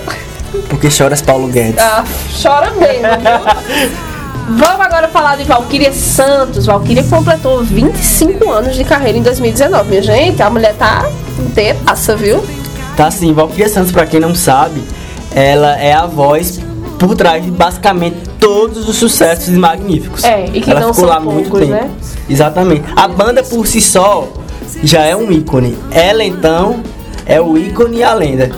Porque 0.68 0.90
choras 0.90 1.20
Paulo 1.20 1.48
Guedes. 1.48 1.78
Ah, 1.78 2.02
chora 2.42 2.70
mesmo, 2.72 3.02
viu? 3.02 4.00
Vamos 4.52 4.80
agora 4.80 5.06
falar 5.06 5.36
de 5.36 5.44
Valquíria 5.44 5.92
Santos. 5.92 6.66
Valquíria 6.66 7.04
completou 7.04 7.62
25 7.62 8.50
anos 8.50 8.74
de 8.74 8.82
carreira 8.82 9.16
em 9.16 9.22
2019. 9.22 9.88
Minha 9.88 10.02
gente, 10.02 10.42
a 10.42 10.50
mulher 10.50 10.74
tá 10.74 11.08
inteiraça, 11.38 12.16
viu? 12.16 12.44
Tá 12.96 13.06
assim, 13.06 13.32
Valquíria 13.32 13.68
Santos, 13.68 13.92
pra 13.92 14.06
quem 14.06 14.18
não 14.18 14.34
sabe, 14.34 14.82
ela 15.32 15.78
é 15.78 15.92
a 15.92 16.04
voz 16.04 16.58
por 16.98 17.14
trás 17.14 17.44
de 17.44 17.50
basicamente 17.52 18.16
todos 18.40 18.88
os 18.88 18.96
sucessos 18.96 19.54
magníficos. 19.54 20.24
É, 20.24 20.46
e 20.52 20.60
que 20.60 20.68
ela 20.68 20.80
não 20.80 20.92
ficou 20.92 21.08
lá 21.08 21.20
muito 21.20 21.48
poucos, 21.48 21.68
tempo. 21.68 21.84
né? 21.84 21.90
Exatamente. 22.28 22.82
A 22.96 23.06
banda 23.06 23.44
por 23.44 23.68
si 23.68 23.80
só 23.80 24.26
já 24.82 25.02
é 25.02 25.14
um 25.14 25.30
ícone. 25.30 25.78
Ela 25.92 26.24
então 26.24 26.82
é 27.24 27.40
o 27.40 27.56
ícone 27.56 27.98
e 27.98 28.02
a 28.02 28.12
lenda. 28.14 28.50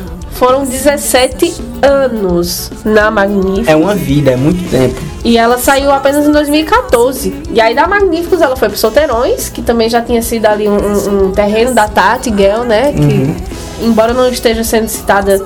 Foram 0.42 0.64
17 0.64 1.54
anos 1.82 2.68
na 2.84 3.12
Magníficos. 3.12 3.68
É 3.68 3.76
uma 3.76 3.94
vida, 3.94 4.32
é 4.32 4.36
muito 4.36 4.68
tempo. 4.68 5.00
E 5.24 5.38
ela 5.38 5.56
saiu 5.56 5.92
apenas 5.92 6.26
em 6.26 6.32
2014. 6.32 7.32
E 7.52 7.60
aí 7.60 7.76
da 7.76 7.86
Magníficos 7.86 8.40
ela 8.40 8.56
foi 8.56 8.68
pro 8.68 8.76
Solteirões, 8.76 9.48
que 9.48 9.62
também 9.62 9.88
já 9.88 10.00
tinha 10.02 10.20
sido 10.20 10.46
ali 10.46 10.68
um, 10.68 11.26
um- 11.26 11.30
terreno 11.30 11.72
da 11.72 11.86
Tati 11.86 12.34
Gell, 12.36 12.64
né? 12.64 12.92
Que, 12.92 13.84
embora 13.86 14.12
não 14.12 14.28
esteja 14.28 14.64
sendo 14.64 14.88
citada 14.88 15.40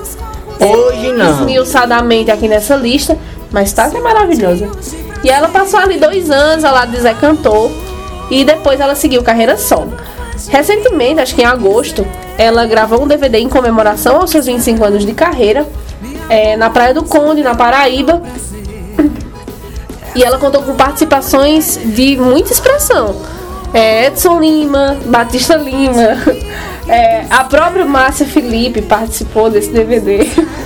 Hoje 0.59 1.11
não. 1.11 1.29
esmiuçadamente 1.31 2.31
aqui 2.31 2.47
nessa 2.47 2.75
lista, 2.75 3.15
mas 3.51 3.71
Tati 3.71 3.97
é 3.97 4.01
maravilhosa. 4.01 4.67
E 5.23 5.29
ela 5.29 5.47
passou 5.47 5.79
ali 5.79 5.99
dois 5.99 6.31
anos 6.31 6.65
ao 6.65 6.73
lado 6.73 6.91
de 6.91 6.99
Zé 6.99 7.13
Cantor 7.13 7.69
e 8.31 8.43
depois 8.43 8.79
ela 8.79 8.95
seguiu 8.95 9.21
carreira 9.21 9.57
solo. 9.57 9.93
Recentemente, 10.49 11.21
acho 11.21 11.35
que 11.35 11.43
em 11.43 11.45
agosto, 11.45 12.03
ela 12.37 12.65
gravou 12.65 13.03
um 13.03 13.07
DVD 13.07 13.39
em 13.39 13.49
comemoração 13.49 14.17
aos 14.17 14.29
seus 14.29 14.45
25 14.45 14.83
anos 14.83 15.05
de 15.05 15.13
carreira 15.13 15.67
é, 16.29 16.55
na 16.55 16.69
Praia 16.69 16.93
do 16.93 17.03
Conde, 17.03 17.41
na 17.41 17.55
Paraíba. 17.55 18.21
E 20.15 20.23
ela 20.23 20.37
contou 20.37 20.63
com 20.63 20.75
participações 20.75 21.79
de 21.83 22.17
muita 22.17 22.51
expressão. 22.51 23.15
É, 23.73 24.07
Edson 24.07 24.39
Lima, 24.39 24.97
Batista 25.05 25.55
Lima, 25.55 26.17
é, 26.87 27.25
a 27.29 27.43
própria 27.43 27.85
Márcia 27.85 28.25
Felipe 28.25 28.81
participou 28.81 29.49
desse 29.49 29.69
DVD. 29.69 30.19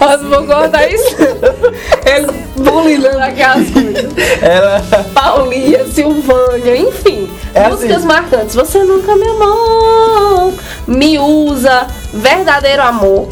Nossa, 0.00 0.18
vou 0.18 0.44
cortar 0.46 0.90
isso. 0.90 1.16
Ele 2.04 2.26
bulinando 2.56 3.20
aquelas 3.20 3.70
coisas. 3.70 4.12
Ela. 4.42 4.82
Paulinha, 5.14 5.86
Silvânia, 5.86 6.76
enfim. 6.76 7.23
É 7.54 7.68
músicas 7.68 7.98
assim. 7.98 8.06
marcantes. 8.06 8.54
Você 8.54 8.82
nunca 8.82 9.16
me 9.16 9.28
amou. 9.28 10.52
Me 10.86 11.18
usa. 11.18 11.86
Verdadeiro 12.12 12.82
amor. 12.82 13.28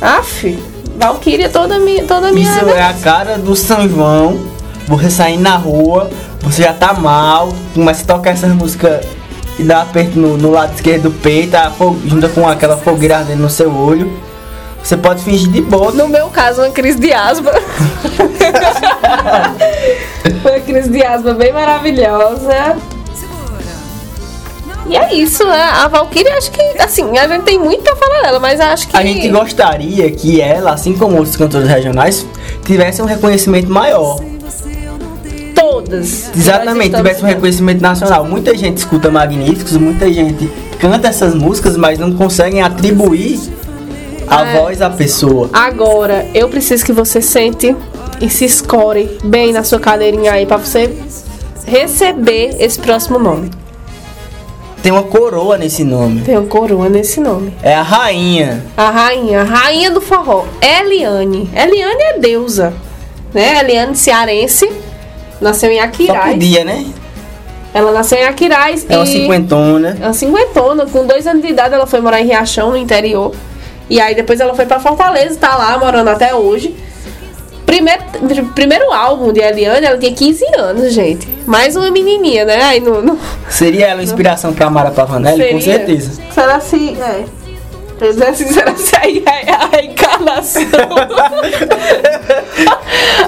Aff, 0.00 0.58
Valkyria 0.96 1.48
toda 1.48 1.78
minha. 1.78 2.04
Toda 2.04 2.30
minha 2.32 2.48
Isso 2.48 2.68
é 2.68 2.82
a 2.82 2.94
cara 2.94 3.36
do 3.36 3.54
São 3.56 3.88
João. 3.88 4.38
Você 4.86 5.10
sair 5.10 5.36
na 5.36 5.56
rua, 5.56 6.08
você 6.40 6.62
já 6.62 6.72
tá 6.72 6.94
mal, 6.94 7.50
começa 7.74 8.02
a 8.04 8.06
tocar 8.06 8.30
essas 8.30 8.50
músicas 8.54 9.04
e 9.58 9.62
dá 9.62 9.82
aperto 9.82 10.18
no, 10.18 10.38
no 10.38 10.50
lado 10.50 10.74
esquerdo 10.74 11.10
do 11.10 11.10
peito, 11.10 11.58
junta 12.06 12.26
com 12.30 12.48
aquela 12.48 12.78
fogueira 12.78 13.18
ardendo 13.18 13.42
no 13.42 13.50
seu 13.50 13.70
olho. 13.70 14.10
Você 14.82 14.96
pode 14.96 15.22
fingir 15.22 15.50
de 15.50 15.60
boa. 15.60 15.92
No 15.92 16.08
meu 16.08 16.28
caso, 16.28 16.62
uma 16.62 16.70
crise 16.70 16.98
de 16.98 17.12
asma. 17.12 17.52
uma 20.42 20.60
crise 20.60 20.88
de 20.88 21.04
asma 21.04 21.34
bem 21.34 21.52
maravilhosa. 21.52 22.76
E 24.88 24.96
é 24.96 25.14
isso, 25.14 25.44
né? 25.46 25.62
A 25.62 25.86
Valkyria, 25.88 26.34
acho 26.38 26.50
que, 26.50 26.62
assim, 26.80 27.18
a 27.18 27.28
gente 27.28 27.42
tem 27.42 27.58
muito 27.58 27.82
pra 27.82 27.94
falar 27.94 28.22
dela, 28.22 28.40
mas 28.40 28.58
acho 28.58 28.88
que. 28.88 28.96
A 28.96 29.02
gente 29.02 29.28
gostaria 29.28 30.10
que 30.10 30.40
ela, 30.40 30.72
assim 30.72 30.94
como 30.96 31.16
outros 31.16 31.36
cantores 31.36 31.68
regionais, 31.68 32.26
tivesse 32.64 33.02
um 33.02 33.04
reconhecimento 33.04 33.70
maior. 33.70 34.18
Todas. 35.54 36.30
Exatamente, 36.34 36.96
tivesse 36.96 37.22
um 37.22 37.26
reconhecimento 37.26 37.80
nacional. 37.82 38.24
Muita 38.24 38.56
gente 38.56 38.78
escuta 38.78 39.10
Magníficos, 39.10 39.76
muita 39.76 40.10
gente 40.12 40.50
canta 40.80 41.08
essas 41.08 41.34
músicas, 41.34 41.76
mas 41.76 41.98
não 41.98 42.12
conseguem 42.12 42.62
atribuir 42.62 43.38
a 44.26 44.46
É. 44.46 44.58
voz 44.60 44.80
à 44.80 44.88
pessoa. 44.88 45.50
Agora, 45.52 46.26
eu 46.34 46.48
preciso 46.48 46.84
que 46.84 46.92
você 46.92 47.20
sente 47.20 47.76
e 48.20 48.30
se 48.30 48.44
escore 48.44 49.18
bem 49.24 49.52
na 49.52 49.64
sua 49.64 49.80
cadeirinha 49.80 50.32
aí 50.32 50.46
pra 50.46 50.56
você 50.56 50.94
receber 51.66 52.56
esse 52.60 52.78
próximo 52.78 53.18
nome. 53.18 53.50
Tem 54.82 54.92
uma 54.92 55.02
coroa 55.02 55.58
nesse 55.58 55.82
nome. 55.84 56.22
Tem 56.22 56.36
uma 56.36 56.46
coroa 56.46 56.88
nesse 56.88 57.20
nome. 57.20 57.52
É 57.62 57.74
a 57.74 57.82
rainha. 57.82 58.64
A 58.76 58.90
rainha, 58.90 59.40
a 59.40 59.44
rainha 59.44 59.90
do 59.90 60.00
forró, 60.00 60.44
Eliane. 60.60 61.50
Eliane 61.54 62.02
é 62.02 62.18
deusa, 62.18 62.72
né? 63.34 63.58
Eliane 63.60 63.96
cearense, 63.96 64.70
nasceu 65.40 65.70
em 65.70 65.78
Só 65.78 65.84
Aquiraz. 65.84 66.32
podia, 66.32 66.64
né? 66.64 66.86
Ela 67.74 67.92
nasceu 67.92 68.18
em 68.18 68.24
Aquiraz 68.24 68.86
É 68.88 68.96
uma 68.96 69.04
e 69.04 69.06
cinquentona. 69.08 69.98
é 70.00 70.04
uma 70.04 70.12
cinquentona. 70.14 70.86
Com 70.86 71.06
dois 71.06 71.26
anos 71.26 71.42
de 71.42 71.48
idade 71.48 71.74
ela 71.74 71.86
foi 71.86 72.00
morar 72.00 72.20
em 72.20 72.26
Riachão, 72.26 72.70
no 72.70 72.76
interior. 72.76 73.34
E 73.90 74.00
aí 74.00 74.14
depois 74.14 74.38
ela 74.40 74.54
foi 74.54 74.64
pra 74.66 74.78
Fortaleza, 74.80 75.38
tá 75.38 75.56
lá 75.56 75.76
morando 75.78 76.08
até 76.08 76.34
hoje. 76.34 76.74
Primeiro, 77.68 78.02
primeiro 78.54 78.90
álbum 78.92 79.30
de 79.30 79.40
Eliane, 79.40 79.84
ela 79.86 79.98
tinha 79.98 80.10
15 80.12 80.42
anos, 80.56 80.92
gente. 80.94 81.28
Mais 81.46 81.76
uma 81.76 81.90
menininha, 81.90 82.46
né? 82.46 82.62
Aí 82.62 82.80
no, 82.80 83.02
no- 83.02 83.18
Seria 83.50 83.88
ela 83.88 84.02
inspiração 84.02 84.54
pra 84.54 84.70
Mara 84.70 84.90
Pavanelli? 84.90 85.52
Com 85.52 85.60
Seria. 85.60 85.76
certeza. 85.78 86.12
Será 86.32 86.60
se. 86.60 86.96
É. 86.98 87.24
Dizer 88.00 88.28
assim, 88.28 88.46
será 88.46 88.74
se 88.74 88.96
aí 88.96 89.22
é 89.26 89.50
a 89.52 89.66
reencarnação? 89.66 90.62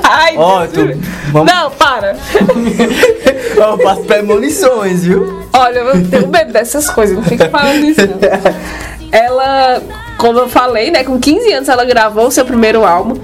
Ai, 0.02 0.34
Ó, 0.38 0.60
Deus 0.60 0.72
tu- 0.72 0.80
me- 0.86 0.94
vamos- 1.32 1.52
Não, 1.52 1.70
para. 1.72 2.16
Eu 3.56 3.76
faço 3.78 4.02
premonições, 4.04 5.04
viu? 5.04 5.42
Olha, 5.52 5.80
eu 5.80 6.06
tenho 6.08 6.28
medo 6.28 6.52
dessas 6.52 6.88
coisas, 6.88 7.14
não 7.16 7.24
fica 7.24 7.50
falando 7.50 7.84
isso. 7.84 8.00
Não. 8.00 8.18
Ela, 9.12 9.82
como 10.16 10.38
eu 10.38 10.48
falei, 10.48 10.90
né, 10.92 11.02
com 11.02 11.18
15 11.18 11.52
anos 11.52 11.68
ela 11.68 11.84
gravou 11.84 12.28
o 12.28 12.30
seu 12.30 12.44
primeiro 12.44 12.86
álbum, 12.86 13.16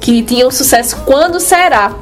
que 0.00 0.22
tinha 0.22 0.46
um 0.46 0.50
sucesso 0.50 0.96
Quando 1.04 1.40
Será. 1.40 1.92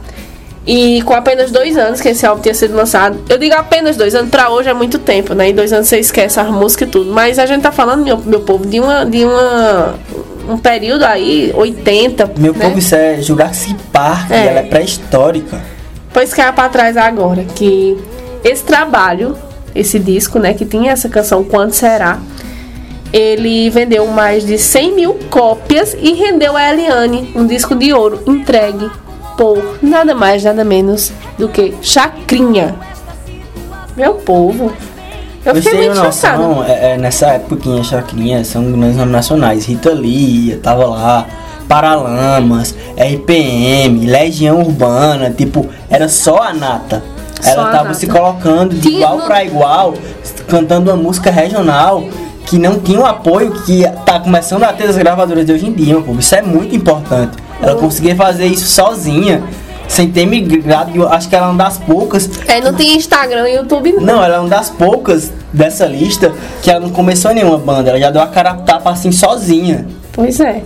E 0.67 1.01
com 1.03 1.15
apenas 1.15 1.53
dois 1.53 1.77
anos 1.77 2.01
que 2.01 2.09
esse 2.09 2.27
álbum 2.27 2.43
tinha 2.43 2.55
sido 2.55 2.75
lançado. 2.75 3.21
Eu 3.29 3.39
digo 3.39 3.55
apenas 3.55 3.97
dois 3.97 4.17
anos, 4.17 4.31
pra 4.31 4.51
hoje 4.51 4.69
é 4.69 4.75
muito 4.75 4.99
tempo, 4.99 5.33
né? 5.33 5.51
Em 5.51 5.55
dois 5.55 5.73
anos 5.73 5.87
você 5.87 6.01
esquece 6.01 6.41
as 6.41 6.49
músicas 6.51 6.89
e 6.89 6.91
tudo. 6.91 7.13
Mas 7.13 7.39
a 7.39 7.47
gente 7.47 7.63
tá 7.63 7.71
falando, 7.71 8.03
meu, 8.03 8.19
meu 8.19 8.41
povo, 8.41 8.67
de 8.67 8.81
uma. 8.81 9.05
De 9.07 9.25
uma 9.25 9.95
um 10.49 10.57
período 10.59 11.05
aí, 11.05 11.53
80. 11.55 12.33
Meu 12.39 12.53
né? 12.53 12.61
povo, 12.61 12.79
isso 12.79 12.95
é 12.95 13.21
Jurassic 13.21 13.75
Park, 13.93 14.31
É. 14.31 14.47
ela 14.47 14.61
é 14.61 14.63
pré-histórica. 14.63 15.61
Pois 16.13 16.33
cai 16.33 16.53
pra 16.53 16.69
trás 16.69 16.97
agora 16.97 17.45
que 17.45 17.97
esse 18.45 18.63
trabalho, 18.63 19.37
esse 19.75 19.99
disco, 19.99 20.39
né, 20.39 20.55
que 20.55 20.65
tinha 20.65 20.93
essa 20.93 21.09
canção 21.09 21.43
Quando 21.43 21.73
Será, 21.73 22.19
ele 23.13 23.71
vendeu 23.71 24.07
mais 24.07 24.45
de 24.45 24.59
100 24.59 24.95
mil 24.95 25.15
cópias 25.31 25.97
e 26.01 26.13
rendeu 26.15 26.57
a 26.57 26.73
Eliane 26.73 27.33
um 27.35 27.47
disco 27.47 27.75
de 27.75 27.93
ouro 27.93 28.21
entregue 28.27 28.91
por 29.37 29.79
nada 29.83 30.15
mais, 30.15 30.43
nada 30.45 30.65
menos 30.65 31.13
do 31.39 31.49
que 31.49 31.75
Chacrinha. 31.83 32.75
Meu 33.97 34.15
povo. 34.15 34.73
Eu 35.45 35.53
Vocês 35.55 35.65
fiquei 35.65 35.79
têm 35.79 35.89
muito 35.91 36.65
é, 36.67 36.93
é, 36.93 36.97
nessa 36.99 37.27
época 37.29 37.83
Chacrinha 37.85 38.43
são 38.45 38.65
grandes 38.73 38.97
nomes 38.97 39.13
nacionais. 39.13 39.65
Rita 39.67 39.91
Lee, 39.91 40.57
tava 40.63 40.87
lá, 40.87 41.27
Paralamas, 41.69 42.75
RPM, 42.97 44.07
Legião 44.07 44.61
Urbana, 44.61 45.31
tipo, 45.31 45.67
era 45.89 46.09
só 46.09 46.39
a 46.43 46.53
Nata. 46.53 47.03
Ela 47.45 47.67
tava 47.71 47.85
Nata. 47.85 47.95
se 47.95 48.07
colocando 48.07 48.75
de 48.75 48.81
Tinha 48.81 48.99
igual 48.99 49.19
no- 49.19 49.25
pra 49.25 49.45
igual, 49.45 49.95
cantando 50.49 50.91
uma 50.91 50.97
música 50.97 51.31
regional 51.31 52.03
que 52.47 52.59
não 52.59 52.79
tinha 52.79 53.01
o 53.01 53.05
apoio 53.05 53.51
que 53.65 53.83
tá 54.07 54.19
começando 54.21 54.63
a 54.65 54.73
ter 54.73 54.85
as 54.89 54.97
gravadoras 54.97 55.45
de 55.45 55.53
hoje 55.53 55.67
em 55.67 55.73
dia, 55.73 55.97
povo. 55.97 56.19
Isso 56.21 56.35
é 56.35 56.41
muito 56.43 56.75
importante. 56.75 57.37
Ela 57.61 57.75
Uhum. 57.75 57.81
conseguia 57.81 58.15
fazer 58.17 58.47
isso 58.47 58.67
sozinha, 58.67 59.43
sem 59.89 60.09
ter 60.11 60.27
migrado. 60.27 60.91
eu 60.95 61.09
Acho 61.09 61.29
que 61.29 61.35
ela 61.37 61.47
é 61.47 61.51
uma 61.51 61.65
das 61.65 61.79
poucas 61.79 62.31
É, 62.49 62.61
não 62.61 62.73
tem 62.73 62.97
Instagram 62.97 63.49
e 63.49 63.57
YouTube 63.57 63.93
não. 63.93 64.01
não, 64.03 64.25
ela 64.25 64.37
é 64.37 64.39
uma 64.39 64.49
das 64.49 64.71
poucas 64.71 65.33
dessa 65.53 65.87
lista 65.87 66.33
que 66.63 66.71
ela 66.71 66.81
não 66.81 66.91
começou 66.91 67.31
em 67.31 67.35
nenhuma 67.35 67.59
banda, 67.59 67.91
ela 67.91 67.99
já 67.99 68.11
deu 68.11 68.23
a 68.23 68.27
cara 68.29 68.55
tapa 68.55 68.91
assim 68.91 69.11
sozinha. 69.13 69.87
Pois 70.13 70.39
é. 70.41 70.63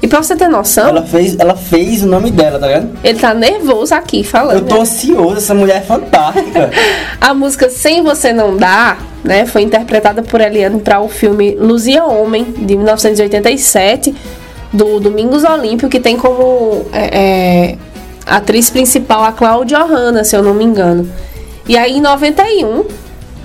E 0.00 0.08
pra 0.08 0.20
você 0.20 0.34
ter 0.34 0.48
noção, 0.48 0.88
Ela 0.88 1.02
fez, 1.02 1.36
ela 1.38 1.54
fez 1.54 2.02
o 2.02 2.08
nome 2.08 2.32
dela, 2.32 2.58
tá 2.58 2.66
ligado? 2.66 2.88
ele 3.04 3.18
tá 3.20 3.32
nervoso 3.32 3.94
aqui 3.94 4.24
falando. 4.24 4.56
Eu 4.56 4.64
tô 4.66 4.80
ansioso, 4.80 5.36
essa 5.36 5.54
mulher 5.54 5.76
é 5.76 5.80
fantástica. 5.80 6.70
A 7.20 7.32
música 7.32 7.70
Sem 7.70 8.02
Você 8.02 8.32
Não 8.32 8.56
Dá, 8.56 8.96
né, 9.24 9.46
foi 9.46 9.62
interpretada 9.62 10.22
por 10.22 10.40
Eliane 10.40 10.80
para 10.80 11.00
o 11.00 11.08
filme 11.08 11.54
Luzia 11.54 12.04
Homem, 12.04 12.44
de 12.44 12.76
1987, 12.76 14.14
do 14.72 14.98
Domingos 15.00 15.44
Olímpio, 15.44 15.88
que 15.88 16.00
tem 16.00 16.16
como 16.16 16.86
é, 16.92 17.18
é, 17.18 17.78
atriz 18.26 18.70
principal 18.70 19.24
a 19.24 19.32
Cláudia 19.32 19.78
Hanna, 19.78 20.24
se 20.24 20.34
eu 20.34 20.42
não 20.42 20.54
me 20.54 20.64
engano. 20.64 21.08
E 21.68 21.76
aí 21.76 21.98
em 21.98 22.00
91, 22.00 22.84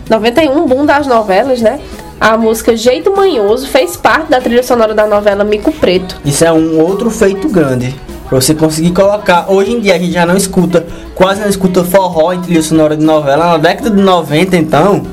91, 0.10 0.65
boom 0.65 0.86
das 0.86 1.05
novelas, 1.05 1.62
né? 1.62 1.79
A 2.19 2.36
música 2.36 2.75
Jeito 2.75 3.15
Manhoso 3.15 3.67
fez 3.67 3.96
parte 3.96 4.31
da 4.31 4.41
trilha 4.41 4.63
sonora 4.63 4.96
da 4.96 5.05
novela 5.05 5.43
Mico 5.43 5.72
Preto. 5.72 6.19
Isso 6.25 6.43
é 6.43 6.51
um 6.51 6.79
outro 6.79 7.12
feito 7.12 7.48
grande. 7.48 7.93
Pra 8.27 8.41
você 8.41 8.55
conseguir 8.55 8.91
colocar. 8.91 9.46
Hoje 9.50 9.72
em 9.72 9.79
dia 9.79 9.96
a 9.96 10.00
gente 10.00 10.12
já 10.12 10.25
não 10.25 10.36
escuta, 10.36 10.86
quase 11.13 11.41
não 11.41 11.48
escuta 11.48 11.84
forró 11.84 12.34
em 12.34 12.41
trilha 12.41 12.63
sonora 12.63 12.98
de 12.98 13.05
novela. 13.05 13.46
Na 13.51 13.57
década 13.57 13.91
de 13.91 14.01
90, 14.01 14.57
então, 14.57 15.03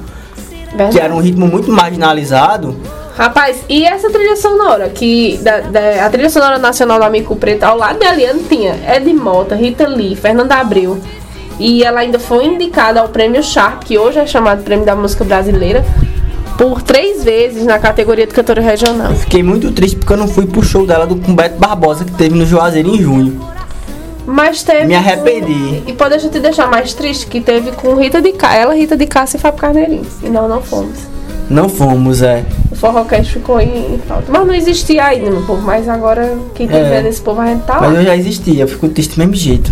Verdade. 0.75 0.97
que 0.97 1.01
era 1.05 1.15
um 1.15 1.21
ritmo 1.21 1.47
muito 1.47 1.71
marginalizado. 1.71 2.77
Rapaz, 3.17 3.59
e 3.69 3.85
essa 3.85 4.11
trilha 4.11 4.35
sonora, 4.35 4.89
que 4.89 5.39
da, 5.43 5.61
da- 5.61 6.05
a 6.07 6.11
trilha 6.11 6.29
sonora 6.29 6.59
nacional 6.59 6.99
do 6.99 7.05
Amigo 7.05 7.37
Preto, 7.37 7.63
ao 7.63 7.77
lado 7.79 7.99
de 8.01 8.05
Eliane 8.07 8.43
tinha 8.49 8.75
Ed 8.97 9.13
Mota, 9.15 9.55
Rita 9.55 9.87
Lee, 9.87 10.17
Fernanda 10.17 10.57
Abreu. 10.57 10.99
E 11.61 11.85
ela 11.85 12.01
ainda 12.01 12.19
foi 12.19 12.45
indicada 12.47 13.01
ao 13.01 13.09
prêmio 13.09 13.41
Sharp, 13.41 13.85
que 13.85 13.97
hoje 13.97 14.19
é 14.19 14.27
chamado 14.27 14.65
Prêmio 14.65 14.85
da 14.85 14.97
Música 14.97 15.23
Brasileira, 15.23 15.85
por 16.59 16.83
três 16.83 17.23
vezes 17.23 17.65
na 17.65 17.79
categoria 17.79 18.27
de 18.27 18.35
cantora 18.35 18.61
regional. 18.61 19.13
Fiquei 19.15 19.45
muito 19.45 19.71
triste 19.71 19.97
porque 19.97 20.13
eu 20.13 20.17
não 20.17 20.27
fui 20.27 20.47
pro 20.47 20.63
show 20.65 20.85
dela 20.85 21.07
do 21.07 21.15
Beto 21.15 21.57
Barbosa 21.57 22.05
que 22.05 22.11
teve 22.13 22.35
no 22.37 22.45
Juazeiro 22.45 22.89
em 22.89 22.99
junho. 23.01 23.41
Mas 24.27 24.63
teve. 24.63 24.87
Me 24.87 24.95
arrependi. 24.95 25.83
E 25.87 25.93
pode 25.93 26.29
te 26.29 26.39
deixar 26.41 26.69
mais 26.69 26.95
triste, 26.95 27.27
que 27.27 27.41
teve 27.41 27.73
com 27.73 27.95
Rita 27.95 28.23
de 28.23 28.33
Cássia. 28.33 28.59
Ela, 28.59 28.75
Rita 28.75 28.97
de 28.97 29.07
Cássia 29.07 29.37
e 29.37 29.41
Fábio 29.41 29.61
Carneirinho. 29.61 30.07
E 30.23 30.29
nós 30.29 30.49
não 30.49 30.63
fomos. 30.63 30.99
Não 31.51 31.69
fomos, 31.69 32.23
é. 32.23 32.43
O 32.71 32.75
Forrocast 32.75 33.31
ficou 33.33 33.61
em, 33.61 33.95
em 33.95 33.99
falta. 34.09 34.25
Mas 34.33 34.47
não 34.47 34.55
existia 34.55 35.05
ainda, 35.05 35.31
meu 35.31 35.43
povo. 35.43 35.61
Mas 35.61 35.87
agora, 35.89 36.39
quem 36.55 36.67
tiver 36.67 37.01
É. 37.01 37.03
desse 37.03 37.21
povo, 37.21 37.41
a 37.43 37.47
gente 37.47 37.65
tá 37.65 37.75
lá. 37.75 37.89
Mas 37.91 37.99
eu 37.99 38.05
já 38.05 38.17
existia, 38.17 38.63
eu 38.63 38.69
fico 38.69 38.89
triste 38.89 39.15
do 39.15 39.19
mesmo 39.19 39.35
jeito. 39.35 39.71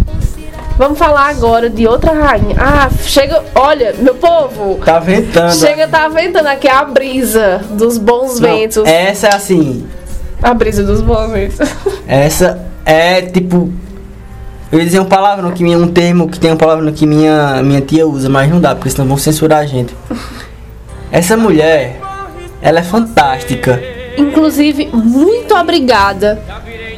Vamos 0.77 0.99
falar 0.99 1.29
agora 1.29 1.71
de 1.71 1.87
outra 1.87 2.13
rainha. 2.13 2.57
Ah, 2.59 2.91
chega. 3.05 3.43
Olha, 3.55 3.95
meu 3.99 4.15
povo. 4.15 4.79
Tá 4.85 4.99
ventando. 4.99 5.55
Chega, 5.55 5.87
tá 5.89 6.09
ventando 6.09 6.47
aqui 6.47 6.69
a 6.69 6.85
brisa 6.85 7.63
dos 7.71 7.97
bons 7.99 8.39
Não, 8.41 8.49
ventos. 8.51 8.85
Essa 8.87 9.29
é 9.29 9.35
assim. 9.35 9.87
A 10.43 10.53
brisa 10.55 10.83
dos 10.83 11.01
bons 11.01 11.31
ventos. 11.31 11.59
Essa 12.07 12.67
é 12.85 13.23
tipo. 13.23 13.71
Eu 14.73 14.79
ia 14.79 14.87
dizer 14.87 15.01
um 15.01 15.05
palavrão 15.05 15.51
que 15.51 15.63
minha, 15.63 15.77
um 15.77 15.87
termo 15.87 16.27
que 16.31 16.41
tem 16.41 16.51
um 16.51 16.57
palavrão 16.57 16.91
que 16.91 17.07
minha, 17.07 17.63
minha 17.63 17.83
tia 17.83 18.07
usa, 18.07 18.31
mas 18.31 18.49
não 18.49 18.59
dá, 18.59 18.75
porque 18.75 18.89
senão 18.89 19.07
vão 19.07 19.19
censurar 19.19 19.59
a 19.59 19.67
gente. 19.67 19.95
Essa 21.11 21.37
mulher, 21.37 22.01
ela 22.63 22.79
é 22.79 22.83
fantástica. 22.83 23.83
Inclusive, 24.17 24.89
muito 24.91 25.55
obrigada. 25.55 26.43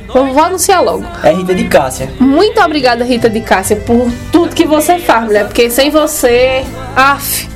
Vamos 0.06 0.32
vou 0.32 0.44
anunciar 0.44 0.84
logo. 0.84 1.04
É 1.24 1.32
Rita 1.32 1.52
de 1.52 1.64
Cássia. 1.64 2.08
Muito 2.20 2.60
obrigada, 2.60 3.04
Rita 3.04 3.28
de 3.28 3.40
Cássia, 3.40 3.74
por 3.74 4.08
tudo 4.30 4.54
que 4.54 4.64
você 4.64 5.00
faz, 5.00 5.24
mulher. 5.24 5.46
Porque 5.46 5.68
sem 5.68 5.90
você. 5.90 6.64
Af. 6.94 7.53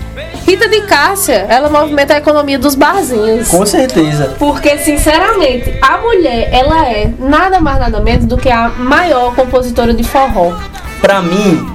Rita 0.48 0.66
de 0.66 0.80
Cássia, 0.80 1.44
ela 1.46 1.68
movimenta 1.68 2.14
a 2.14 2.16
economia 2.16 2.58
dos 2.58 2.74
barzinhos. 2.74 3.48
Com 3.48 3.66
certeza. 3.66 4.34
Porque, 4.38 4.78
sinceramente, 4.78 5.78
a 5.82 5.98
mulher, 5.98 6.48
ela 6.50 6.88
é 6.88 7.12
nada 7.18 7.60
mais 7.60 7.78
nada 7.78 8.00
menos 8.00 8.24
do 8.24 8.38
que 8.38 8.48
a 8.48 8.70
maior 8.70 9.34
compositora 9.34 9.92
de 9.92 10.02
forró. 10.02 10.54
Pra 11.02 11.20
mim, 11.20 11.70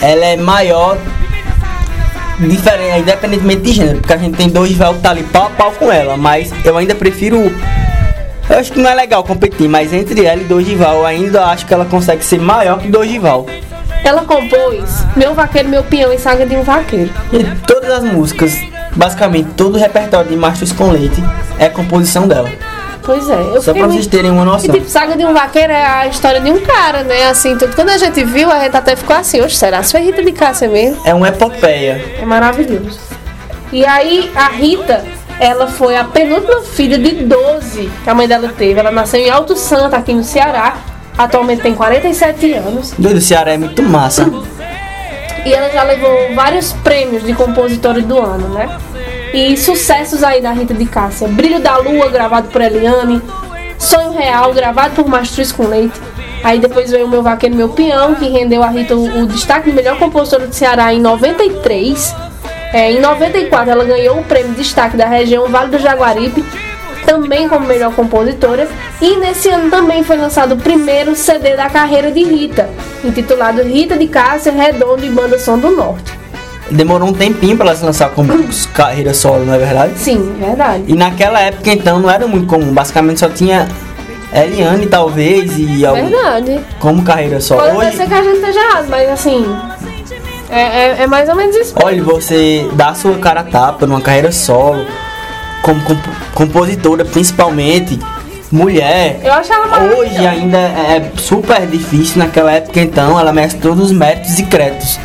ela 0.00 0.24
é 0.24 0.36
maior. 0.38 0.96
Diferente, 2.40 3.00
independentemente 3.00 3.60
de 3.60 3.72
gênero, 3.72 3.98
porque 3.98 4.14
a 4.14 4.16
gente 4.16 4.38
tem 4.38 4.48
dois 4.48 4.72
véus 4.72 4.96
que 4.96 5.02
tá 5.02 5.10
ali 5.10 5.22
pau 5.24 5.48
a 5.48 5.50
pau 5.50 5.72
com 5.72 5.92
ela, 5.92 6.16
mas 6.16 6.50
eu 6.64 6.78
ainda 6.78 6.94
prefiro. 6.94 7.54
Eu 8.48 8.58
acho 8.58 8.72
que 8.72 8.80
não 8.80 8.88
é 8.88 8.94
legal 8.94 9.22
competir, 9.22 9.68
mas 9.68 9.92
entre 9.92 10.24
ela 10.24 10.40
e 10.40 10.44
Dorival, 10.44 10.96
eu 10.96 11.06
ainda 11.06 11.44
acho 11.44 11.66
que 11.66 11.74
ela 11.74 11.84
consegue 11.84 12.24
ser 12.24 12.40
maior 12.40 12.78
que 12.78 12.88
Dorival. 12.88 13.44
Ela 14.04 14.22
compôs 14.24 15.04
Meu 15.16 15.34
Vaqueiro, 15.34 15.68
Meu 15.68 15.82
Peão 15.82 16.12
e 16.12 16.18
Saga 16.18 16.44
de 16.46 16.54
um 16.56 16.62
Vaqueiro. 16.62 17.10
E 17.32 17.42
todas 17.66 17.90
as 17.90 18.04
músicas, 18.04 18.52
basicamente 18.94 19.48
todo 19.56 19.76
o 19.76 19.78
repertório 19.78 20.28
de 20.30 20.36
Mastros 20.36 20.72
com 20.72 20.90
Leite 20.90 21.22
é 21.58 21.68
composição 21.68 22.28
dela. 22.28 22.48
Pois 23.02 23.28
é, 23.28 23.34
eu 23.54 23.60
Só 23.60 23.72
pra 23.72 23.82
muito- 23.82 23.92
vocês 23.94 24.06
terem 24.06 24.30
uma 24.30 24.42
E 24.42 24.46
noção. 24.46 24.74
tipo, 24.74 24.88
Saga 24.88 25.16
de 25.16 25.24
um 25.24 25.32
Vaqueiro 25.34 25.72
é 25.72 25.84
a 25.84 26.06
história 26.06 26.40
de 26.40 26.50
um 26.50 26.60
cara, 26.60 27.02
né? 27.02 27.26
Assim, 27.26 27.56
tudo. 27.56 27.74
Quando 27.74 27.90
a 27.90 27.98
gente 27.98 28.22
viu, 28.24 28.50
a 28.50 28.60
gente 28.60 28.76
até 28.76 28.96
ficou 28.96 29.14
assim, 29.16 29.40
oxe, 29.42 29.56
será? 29.56 29.82
Se 29.82 29.92
foi 29.92 30.00
Rita 30.02 30.22
de 30.22 30.32
Cássia 30.32 30.68
mesmo? 30.68 31.00
É 31.04 31.12
uma 31.12 31.28
epopeia. 31.28 32.02
É 32.20 32.24
maravilhoso. 32.24 32.98
E 33.72 33.84
aí, 33.84 34.30
a 34.34 34.48
Rita, 34.48 35.04
ela 35.38 35.66
foi 35.66 35.96
a 35.96 36.04
penúltima 36.04 36.60
filha 36.62 36.96
de 36.98 37.10
12 37.24 37.90
que 38.04 38.08
a 38.08 38.14
mãe 38.14 38.26
dela 38.26 38.50
teve. 38.56 38.78
Ela 38.80 38.90
nasceu 38.90 39.20
em 39.20 39.28
Alto 39.28 39.54
Santo, 39.56 39.94
aqui 39.94 40.12
no 40.14 40.24
Ceará. 40.24 40.74
Atualmente 41.16 41.62
tem 41.62 41.74
47 41.74 42.52
anos. 42.54 42.94
Doido, 42.98 43.20
Ceará 43.20 43.52
é 43.52 43.58
muito 43.58 43.82
massa. 43.82 44.28
E 45.44 45.52
ela 45.52 45.70
já 45.70 45.82
levou 45.82 46.34
vários 46.34 46.72
prêmios 46.72 47.22
de 47.22 47.34
compositora 47.34 48.00
do 48.00 48.18
ano, 48.18 48.48
né? 48.48 48.78
E 49.32 49.56
sucessos 49.56 50.22
aí 50.22 50.40
da 50.40 50.52
Rita 50.52 50.74
de 50.74 50.86
Cássia. 50.86 51.28
Brilho 51.28 51.60
da 51.60 51.76
Lua, 51.76 52.08
gravado 52.08 52.48
por 52.48 52.60
Eliane. 52.60 53.20
Sonho 53.78 54.12
Real, 54.12 54.52
gravado 54.52 54.94
por 54.94 55.06
Mastruz 55.06 55.52
com 55.52 55.66
Leite. 55.66 56.00
Aí 56.42 56.58
depois 56.58 56.90
veio 56.90 57.06
o 57.06 57.08
Meu 57.08 57.22
Vaqueiro, 57.22 57.54
Meu 57.54 57.68
Peão, 57.68 58.14
que 58.14 58.28
rendeu 58.28 58.62
a 58.62 58.68
Rita 58.68 58.94
o, 58.94 59.22
o 59.22 59.26
destaque 59.26 59.70
de 59.70 59.76
melhor 59.76 59.98
compositora 59.98 60.46
do 60.46 60.54
Ceará 60.54 60.92
em 60.92 61.00
93. 61.00 62.14
É, 62.72 62.90
em 62.90 63.00
94 63.00 63.70
ela 63.70 63.84
ganhou 63.84 64.18
o 64.18 64.24
prêmio 64.24 64.50
de 64.50 64.62
destaque 64.62 64.96
da 64.96 65.06
região 65.06 65.48
Vale 65.48 65.70
do 65.70 65.78
Jaguaribe, 65.78 66.44
também 67.04 67.48
como 67.48 67.66
melhor 67.66 67.92
compositora. 67.94 68.68
E 69.00 69.16
nesse 69.16 69.48
ano 69.48 69.70
também 69.70 70.02
foi 70.02 70.16
lançado 70.16 70.52
o 70.52 70.56
primeiro 70.56 71.14
CD 71.14 71.56
da 71.56 71.68
carreira 71.68 72.10
de 72.10 72.22
Rita, 72.22 72.68
intitulado 73.04 73.62
Rita 73.62 73.96
de 73.96 74.06
Cássia 74.06 74.52
Redondo 74.52 75.04
e 75.04 75.08
Banda 75.08 75.38
Som 75.38 75.58
do 75.58 75.70
Norte. 75.70 76.12
Demorou 76.70 77.08
um 77.08 77.12
tempinho 77.12 77.56
pra 77.56 77.66
ela 77.66 77.76
se 77.76 77.84
lançar 77.84 78.10
como 78.10 78.32
carreira 78.72 79.12
solo, 79.12 79.44
não 79.44 79.54
é 79.54 79.58
verdade? 79.58 79.98
Sim, 79.98 80.34
verdade. 80.38 80.84
E 80.88 80.94
naquela 80.94 81.40
época 81.40 81.70
então 81.70 81.98
não 81.98 82.10
era 82.10 82.26
muito 82.26 82.46
comum, 82.46 82.72
basicamente 82.72 83.20
só 83.20 83.28
tinha 83.28 83.68
Eliane 84.32 84.86
talvez 84.86 85.56
e 85.58 85.86
algum, 85.86 86.08
Verdade. 86.08 86.60
como 86.80 87.04
carreira 87.04 87.40
solo. 87.40 87.60
Pode 87.60 87.76
Hoje, 87.76 87.96
ser 87.96 88.08
que 88.08 88.14
a 88.14 88.22
gente 88.22 88.36
esteja 88.36 88.58
errado, 88.58 88.86
mas 88.88 89.08
assim. 89.08 89.46
É, 90.50 90.60
é, 90.60 90.96
é 91.02 91.06
mais 91.06 91.28
ou 91.28 91.34
menos 91.34 91.54
isso. 91.56 91.74
olha, 91.82 92.02
você 92.02 92.68
dá 92.74 92.88
a 92.88 92.94
sua 92.94 93.16
cara 93.18 93.40
a 93.40 93.44
tapa 93.44 93.86
numa 93.86 94.00
carreira 94.00 94.30
solo, 94.32 94.84
como 95.64 95.80
comp- 95.82 96.06
compositora 96.34 97.04
principalmente, 97.06 97.98
mulher. 98.52 99.20
Eu 99.24 99.32
maravilhosa. 99.66 100.00
Hoje 100.00 100.26
ainda 100.26 100.58
é 100.58 101.10
super 101.16 101.66
difícil, 101.66 102.18
naquela 102.18 102.52
época 102.52 102.80
então 102.80 103.18
ela 103.18 103.32
merece 103.32 103.56
todos 103.56 103.86
os 103.86 103.92
méritos 103.92 104.38
e 104.38 104.44
créditos. 104.44 104.98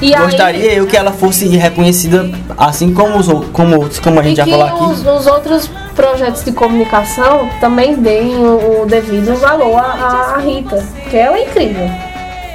E 0.00 0.14
aí- 0.14 0.22
Gostaria 0.22 0.72
eu 0.72 0.86
que 0.86 0.96
ela 0.96 1.12
fosse 1.12 1.46
reconhecida 1.48 2.30
assim 2.56 2.94
como 2.94 3.18
os 3.18 3.26
como 3.52 3.76
outros, 3.78 3.98
como 4.00 4.18
a 4.18 4.22
gente 4.22 4.38
já 4.38 4.46
falou 4.46 4.64
aqui. 4.66 4.84
os, 4.84 5.06
os 5.06 5.26
outros 5.26 5.70
projetos 5.94 6.42
de 6.42 6.52
comunicação 6.52 7.50
também 7.60 7.94
deem 7.96 8.36
o, 8.36 8.82
o 8.82 8.86
devido 8.86 9.34
valor 9.36 9.78
à, 9.78 10.36
à 10.36 10.38
Rita, 10.38 10.82
que 11.10 11.16
ela 11.18 11.36
é 11.36 11.44
incrível. 11.44 11.90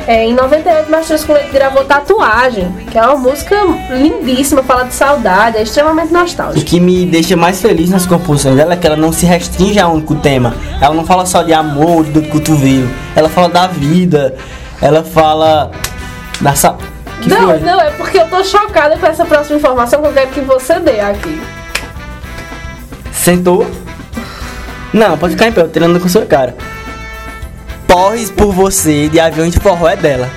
É, 0.07 0.23
em 0.23 0.35
98, 0.35 0.91
Mastros 0.91 1.23
com 1.23 1.33
Leite 1.33 1.49
gravou 1.51 1.83
Tatuagem, 1.83 2.71
que 2.91 2.97
é 2.97 3.01
uma 3.01 3.15
música 3.17 3.55
lindíssima, 3.89 4.61
fala 4.61 4.83
de 4.83 4.93
saudade, 4.93 5.57
é 5.57 5.63
extremamente 5.63 6.11
O 6.11 6.13
nostálgica. 6.13 6.63
que 6.63 6.79
me 6.79 7.07
deixa 7.07 7.35
mais 7.35 7.59
feliz 7.59 7.89
nas 7.89 8.05
composições 8.05 8.55
dela 8.55 8.73
é 8.73 8.77
que 8.77 8.85
ela 8.85 8.95
não 8.95 9.11
se 9.11 9.25
restringe 9.25 9.79
a 9.79 9.87
um 9.87 9.93
único 9.93 10.13
tema. 10.15 10.53
Ela 10.79 10.93
não 10.93 11.05
fala 11.05 11.25
só 11.25 11.41
de 11.41 11.53
amor, 11.53 12.03
do 12.03 12.21
cotovelo. 12.29 12.87
Ela 13.15 13.29
fala 13.29 13.49
da 13.49 13.65
vida. 13.65 14.35
Ela 14.79 15.03
fala 15.03 15.71
da 16.39 16.53
sa... 16.53 16.75
Que 17.21 17.29
Não, 17.29 17.49
foi? 17.49 17.59
não, 17.61 17.81
é 17.81 17.89
porque 17.91 18.19
eu 18.19 18.27
tô 18.29 18.43
chocada 18.43 18.97
com 18.97 19.07
essa 19.07 19.25
próxima 19.25 19.57
informação 19.57 20.01
que 20.03 20.07
eu 20.09 20.13
quero 20.13 20.29
que 20.31 20.41
você 20.41 20.79
dê 20.79 20.99
aqui. 20.99 21.41
Sentou? 23.11 23.65
Não, 24.93 25.17
pode 25.17 25.33
ficar 25.33 25.47
em 25.47 25.51
pé, 25.51 25.61
eu 25.61 25.65
tô 25.65 25.71
tirando 25.71 25.99
com 25.99 26.07
sua 26.07 26.25
cara. 26.25 26.55
Porres 27.87 28.29
por 28.29 28.51
você 28.53 29.07
de 29.09 29.19
avião 29.19 29.47
de 29.49 29.59
forró 29.59 29.87
é 29.87 29.95
dela. 29.95 30.29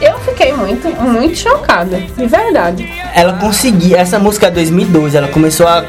Eu 0.00 0.18
fiquei 0.18 0.52
muito, 0.52 0.88
muito 1.00 1.36
chocada, 1.38 1.98
de 1.98 2.26
verdade. 2.26 2.86
Ela 3.14 3.32
conseguiu, 3.34 3.96
essa 3.96 4.18
música 4.18 4.48
é 4.48 4.50
2012, 4.50 5.16
ela 5.16 5.28
começou 5.28 5.66
a 5.66 5.82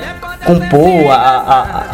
compor, 0.45 1.11
a, 1.11 1.15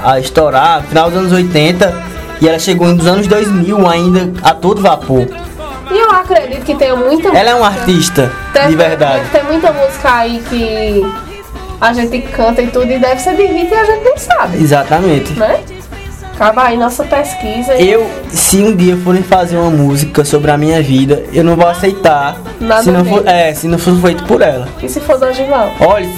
a, 0.06 0.12
a, 0.14 0.20
estourar 0.20 0.82
no 0.82 0.88
final 0.90 1.10
dos 1.10 1.20
anos 1.20 1.32
80 1.32 1.94
e 2.40 2.48
ela 2.48 2.60
chegou 2.60 2.88
nos 2.90 3.08
anos 3.08 3.26
2000 3.26 3.88
ainda 3.90 4.32
a 4.44 4.54
todo 4.54 4.80
vapor. 4.82 5.28
E 5.92 5.98
eu 5.98 6.12
acredito 6.12 6.64
que 6.64 6.76
tem 6.76 6.96
muita 6.96 7.30
Ela 7.30 7.50
é 7.52 7.56
uma 7.56 7.70
música- 7.72 7.82
artista, 7.82 8.32
de 8.68 8.76
verdade. 8.76 9.24
Ter 9.32 9.44
muita 9.46 9.72
música 9.74 10.14
aí 10.14 10.44
que 10.50 11.04
a 11.82 11.94
gente 11.94 12.22
canta 12.28 12.62
e 12.62 12.68
tudo, 12.68 12.92
e 12.92 13.00
deve 13.00 13.20
ser 13.20 13.36
de 13.36 13.44
hit 13.46 13.72
e 13.72 13.76
a 13.76 13.86
gente 13.86 14.04
nem 14.04 14.18
sabe, 14.18 14.58
Exatamente. 14.64 15.34
né? 15.34 15.60
Acaba 16.34 16.64
aí 16.64 16.78
nossa 16.78 17.04
pesquisa. 17.04 17.76
e- 17.76 17.90
Eu, 17.92 18.10
se 18.30 18.58
um 18.58 18.76
dia 18.76 18.98
forem 18.98 19.22
fazer 19.24 19.56
uma 19.58 19.70
música 19.70 20.26
sobre 20.26 20.50
a 20.52 20.58
minha 20.58 20.82
vida, 20.82 21.24
eu 21.32 21.44
não 21.44 21.56
vou 21.56 21.68
aceitar 21.68 22.38
Nada 22.60 22.84
se 22.84 22.92
não 22.92 23.06
for, 23.06 23.28
é, 23.28 23.54
se 23.54 23.68
não 23.68 23.78
for 23.78 23.96
feito 24.02 24.24
por 24.26 24.42
ela. 24.42 24.68
E 24.82 24.90
se 24.90 25.00
for 25.00 25.18
da 25.20 25.32
Gival? 25.32 25.72
Olha, 25.80 26.10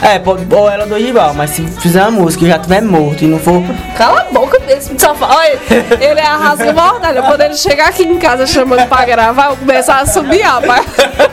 É, 0.00 0.18
pode, 0.18 0.46
ou 0.54 0.70
ela 0.70 0.86
do 0.86 0.94
rival, 0.94 1.34
mas 1.34 1.50
se 1.50 1.66
fizer 1.66 2.02
uma 2.02 2.12
música 2.12 2.44
e 2.44 2.48
já 2.48 2.58
tiver 2.58 2.80
morto 2.80 3.24
e 3.24 3.26
não 3.26 3.38
for. 3.38 3.60
Cala 3.96 4.20
a 4.20 4.24
boca 4.32 4.58
desse 4.60 4.96
sofá. 4.98 5.26
Olha, 5.34 5.58
ele 6.00 6.20
é 6.20 6.26
a 6.26 6.36
rasga 6.36 6.72
mortalha. 6.72 7.20
Quando 7.22 7.40
ele 7.40 7.54
chegar 7.56 7.88
aqui 7.88 8.04
em 8.04 8.16
casa 8.18 8.46
chamando 8.46 8.88
pra 8.88 9.04
gravar, 9.04 9.50
eu 9.50 9.56
começar 9.56 9.98
a 9.98 10.06
subiar 10.06 10.60
pra, 10.62 10.84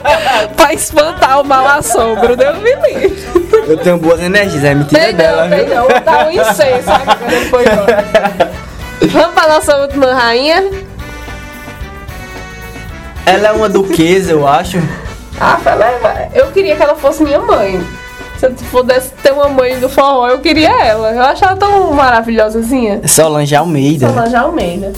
pra 0.58 0.74
espantar 0.74 1.42
o 1.42 1.44
mau 1.44 1.68
assombro. 1.68 2.36
Deus 2.36 2.58
me 2.58 2.74
livre. 2.76 3.24
Eu 3.68 3.78
tenho 3.78 3.98
boas 4.00 4.20
energias, 4.22 4.64
é 4.64 4.74
mentira 4.74 5.00
Tem 5.02 5.14
dela, 5.16 5.48
não, 5.48 5.58
tem 5.58 5.68
não. 5.68 5.88
Dá 6.04 6.26
um 6.28 6.32
incenso 6.32 6.92
aqui 6.92 7.50
foi 7.50 7.64
embora. 7.64 8.52
Vamos 9.12 9.34
pra 9.36 9.48
nossa 9.48 9.78
última 9.78 10.12
rainha. 10.14 10.64
Ela 13.28 13.48
é 13.50 13.52
uma 13.52 13.70
duquesa, 13.70 14.32
eu 14.32 14.48
acho. 14.48 14.80
Ah, 15.40 15.60
ela 15.66 15.86
é- 15.86 16.30
eu 16.34 16.48
queria 16.52 16.76
que 16.76 16.82
ela 16.84 16.96
fosse 16.96 17.22
minha 17.24 17.40
mãe. 17.40 17.86
Se 18.56 18.64
eu 18.64 18.70
pudesse 18.72 19.10
ter 19.24 19.32
uma 19.32 19.48
mãe 19.50 19.80
do 19.80 19.90
forró, 19.90 20.28
eu 20.28 20.40
queria 20.40 20.70
ela. 20.84 21.12
Eu 21.12 21.22
acho 21.24 21.44
ela 21.44 21.56
tão 21.56 21.92
maravilhosazinha. 21.94 23.02
Solange 23.08 23.56
Almeida. 23.56 24.08
Solange 24.10 24.36
Almeida. 24.36 24.94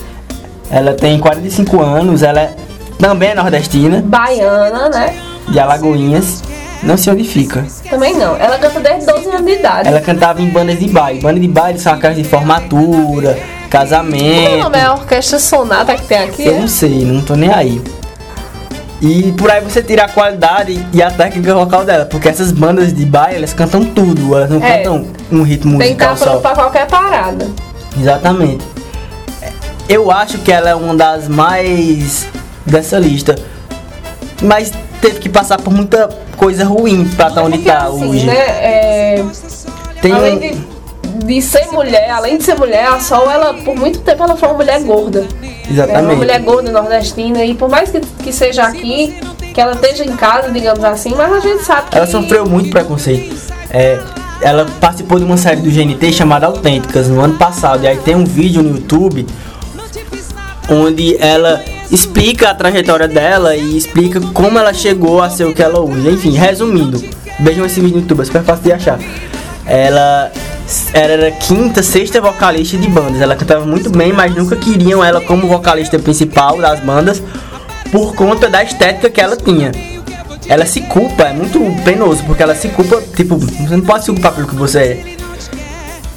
Ela 0.70 0.94
tem 0.94 1.18
45 1.20 1.82
anos, 1.82 2.24
ela 2.24 2.42
é, 2.42 2.54
também 3.00 3.30
é 3.30 3.36
nordestina, 3.36 4.02
Baiana, 4.06 4.90
né? 4.90 5.16
de 5.48 5.60
Alagoinhas. 5.60 6.44
Não 6.84 6.96
sei 6.98 7.14
onde 7.14 7.24
fica. 7.24 7.66
Também 7.90 8.16
não. 8.16 8.36
Ela 8.36 8.58
canta 8.60 8.80
desde 8.80 9.06
12 9.12 9.30
anos 9.30 9.46
de 9.46 9.52
idade. 9.54 9.88
Ela 9.90 10.00
cantava 10.02 10.42
em 10.42 10.50
bandas 10.50 10.78
de 10.78 10.88
baile. 10.88 11.22
Bandas 11.22 11.42
de 11.42 11.48
baile 11.48 11.80
são 11.80 11.94
aquelas 11.94 12.16
de 12.18 12.24
formatura, 12.24 12.86
Como 12.86 13.22
é 13.22 13.66
o 13.66 13.70
casamento. 13.70 14.58
nome? 14.64 14.78
É 14.78 14.84
a 14.84 14.94
orquestra 14.94 15.40
sonata 15.40 15.96
que 15.96 16.06
tem 16.06 16.20
aqui? 16.20 16.46
Eu 16.46 16.60
não 16.60 16.68
sei, 16.68 17.04
não 17.04 17.22
tô 17.22 17.36
nem 17.36 17.52
aí. 17.52 17.82
E 19.00 19.32
por 19.34 19.52
aí 19.52 19.62
você 19.62 19.82
tira 19.84 20.06
a 20.06 20.10
qualidade 20.10 20.84
e 20.92 21.02
a 21.04 21.12
técnica 21.12 21.54
vocal 21.54 21.86
dela, 21.86 22.06
porque 22.06 22.28
essas 22.30 22.52
bandas 22.52 22.92
de 22.94 23.06
baile, 23.06 23.38
elas 23.38 23.54
cantam 23.54 23.86
tudo, 23.86 24.36
elas 24.36 24.50
não 24.50 24.58
É. 24.64 24.78
cantam 24.80 25.06
um 25.32 25.44
ritmo 25.44 25.78
Tem 25.78 25.90
musical 25.90 26.18
só. 26.18 26.38
pra 26.38 26.56
qualquer 26.56 26.88
parada. 26.88 27.48
Exatamente. 28.00 28.66
Eu 29.88 30.10
acho 30.12 30.40
que 30.40 30.52
ela 30.52 30.70
é 30.70 30.76
uma 30.76 30.96
das 30.96 31.28
mais 31.28 32.28
dessa 32.66 32.98
lista. 32.98 33.36
Mas 34.42 34.72
teve 35.00 35.20
que 35.20 35.30
passar 35.30 35.58
por 35.62 35.72
muita 35.72 36.10
coisa 36.36 36.66
ruim 36.66 37.06
pra 37.16 37.28
estar 37.28 37.44
onde 37.44 37.58
Porque 37.60 37.72
tá 37.72 37.86
assim, 37.86 38.10
hoje. 38.10 38.26
né? 38.26 38.36
é, 38.36 39.26
Tem 40.02 40.12
além 40.12 40.40
de, 40.40 40.58
de 41.28 41.42
ser 41.42 41.68
mulher, 41.72 42.10
além 42.10 42.38
de 42.38 42.44
ser 42.46 42.58
mulher, 42.58 42.88
a 42.88 43.00
Sol, 43.00 43.30
ela, 43.30 43.54
por 43.54 43.76
muito 43.76 44.00
tempo, 44.00 44.24
ela 44.24 44.36
foi 44.38 44.48
uma 44.48 44.56
mulher 44.58 44.82
gorda. 44.82 45.22
né? 45.22 45.28
Uma 45.42 45.72
Exatamente. 45.74 46.16
mulher 46.16 46.42
gorda 46.42 46.72
nordestina. 46.72 47.44
E 47.44 47.54
por 47.54 47.70
mais 47.70 47.92
que, 47.92 48.00
que 48.00 48.32
seja 48.32 48.64
aqui, 48.64 49.20
que 49.54 49.60
ela 49.60 49.74
esteja 49.74 50.06
em 50.06 50.16
casa, 50.16 50.50
digamos 50.50 50.84
assim, 50.84 51.14
mas 51.16 51.32
a 51.34 51.40
gente 51.42 51.64
sabe 51.66 51.90
que. 51.92 51.98
Ela 51.98 52.08
sofreu 52.08 52.46
muito 52.48 52.70
preconceito. 52.70 53.36
É, 53.70 54.00
ela 54.42 54.66
participou 54.80 55.20
de 55.20 55.26
uma 55.26 55.36
série 55.36 55.60
do 55.60 55.70
GNT 55.70 56.14
chamada 56.14 56.46
Autênticas 56.48 57.10
no 57.10 57.20
ano 57.20 57.38
passado. 57.38 57.84
E 57.84 57.88
aí 57.88 57.98
tem 57.98 58.16
um 58.16 58.24
vídeo 58.24 58.64
no 58.64 58.78
YouTube 58.78 59.28
onde 60.70 61.18
ela 61.18 61.62
explica 61.92 62.50
a 62.50 62.56
trajetória 62.56 63.08
dela 63.08 63.56
e 63.56 63.78
explica 63.78 64.20
como 64.34 64.58
ela 64.60 64.74
chegou 64.74 65.22
a 65.22 65.30
ser 65.30 65.46
o 65.46 65.54
que 65.54 65.62
ela 65.62 65.80
hoje. 65.80 66.10
Enfim, 66.10 66.32
resumindo, 66.32 67.04
vejam 67.40 67.66
esse 67.66 67.80
vídeo 67.82 67.96
no 67.96 68.02
YouTube, 68.04 68.22
é 68.22 68.26
super 68.26 68.44
fácil 68.44 68.64
de 68.64 68.72
achar. 68.74 69.00
Ela 69.66 70.32
era 70.94 71.32
quinta, 71.32 71.82
sexta 71.82 72.20
vocalista 72.22 72.78
de 72.78 72.88
bandas. 72.88 73.22
Ela 73.22 73.36
cantava 73.36 73.66
muito 73.66 73.90
bem, 73.90 74.14
mas 74.14 74.36
nunca 74.36 74.56
queriam 74.56 75.04
ela 75.04 75.22
como 75.22 75.48
vocalista 75.48 75.98
principal 75.98 76.60
das 76.60 76.80
bandas 76.80 77.22
por 77.92 78.14
conta 78.16 78.50
da 78.50 78.64
estética 78.64 79.10
que 79.10 79.22
ela 79.22 79.36
tinha. 79.36 79.72
Ela 80.48 80.66
se 80.66 80.82
culpa, 80.82 81.24
é 81.24 81.34
muito 81.34 81.60
penoso, 81.84 82.24
porque 82.24 82.42
ela 82.42 82.56
se 82.56 82.70
culpa, 82.70 83.02
tipo, 83.16 83.38
você 83.38 83.76
não 83.76 83.84
pode 83.84 84.06
se 84.06 84.12
culpar 84.12 84.34
pelo 84.34 84.48
que 84.48 84.56
você 84.56 84.80
é. 84.80 85.18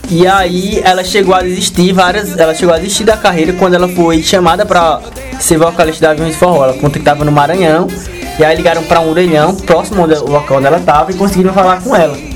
E 0.08 0.26
aí 0.26 0.80
ela 0.84 1.04
chegou 1.04 1.34
a 1.34 1.40
desistir 1.40 1.92
várias. 1.92 2.36
Ela 2.36 2.52
chegou 2.52 2.74
a 2.74 2.78
desistir 2.78 3.04
da 3.04 3.16
carreira 3.16 3.52
quando 3.52 3.74
ela 3.74 3.88
foi 3.88 4.22
chamada 4.22 4.66
pra 4.66 5.00
ser 5.38 5.56
vocalista 5.56 6.04
da 6.04 6.10
Aviões 6.10 6.32
de 6.32 6.38
Forró. 6.38 6.64
Ela 6.64 6.74
conta 6.74 6.98
que 6.98 7.04
tava 7.04 7.24
no 7.24 7.30
Maranhão. 7.30 7.86
E 8.36 8.44
aí 8.44 8.56
ligaram 8.56 8.82
pra 8.84 9.00
um 9.00 9.10
orelhão, 9.10 9.54
próximo 9.54 10.08
do 10.08 10.30
local 10.30 10.56
onde 10.56 10.66
ela 10.66 10.80
tava, 10.80 11.12
e 11.12 11.14
conseguiram 11.14 11.52
falar 11.52 11.80
com 11.82 11.94
ela. 11.94 12.29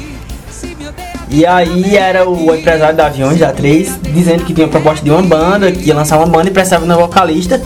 E 1.37 1.45
aí 1.45 1.97
era 1.97 2.29
o 2.29 2.55
empresário 2.55 2.97
da 2.97 3.07
Aviões, 3.07 3.41
da 3.41 3.51
3, 3.53 3.99
dizendo 4.03 4.45
que 4.45 4.55
tinha 4.55 4.69
proposta 4.69 5.05
de 5.05 5.11
uma 5.11 5.21
banda, 5.23 5.73
que 5.73 5.89
ia 5.89 5.95
lançar 5.95 6.17
uma 6.17 6.27
banda 6.27 6.49
e 6.49 6.53
precisava 6.53 6.85
de 6.87 6.93
uma 6.93 6.97
vocalista. 6.99 7.61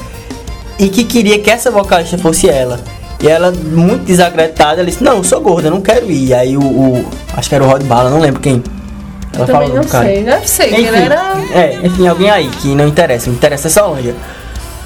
E 0.79 0.89
que 0.89 1.05
queria 1.05 1.39
que 1.39 1.51
essa 1.51 1.71
vocalista 1.71 2.17
fosse 2.17 2.49
ela. 2.49 2.81
E 3.21 3.29
ela, 3.29 3.51
muito 3.53 4.05
desacreditada, 4.05 4.81
ela 4.81 4.85
disse, 4.89 5.03
não, 5.05 5.19
eu 5.19 5.25
sou 5.25 5.41
gorda, 5.41 5.69
não 5.71 5.83
quero 5.83 6.11
ir. 6.11 6.33
Aí 6.33 6.57
o, 6.57 6.63
o- 6.63 7.05
acho 7.37 7.49
que 7.49 7.55
era 7.55 7.63
o 7.65 7.67
Rod 7.69 7.83
Bala, 7.83 8.09
não 8.09 8.21
lembro 8.21 8.41
quem. 8.41 8.63
Ela 9.35 9.47
falou 9.47 9.69
não 9.75 9.83
do 9.83 9.89
cara. 9.89 10.05
sei. 10.07 10.25
Deve 10.25 10.49
ser, 10.49 10.69
que 10.69 10.81
Enfim, 10.81 10.97
era. 10.97 11.33
é, 11.53 11.79
enfim, 11.85 12.09
alguém 12.09 12.31
aí 12.31 12.49
que 12.49 12.69
não 12.75 12.89
interessa, 12.89 13.29
me 13.29 13.37
interessa 13.37 13.69
é 13.69 13.71
só 13.71 13.93
Anja. 13.93 14.15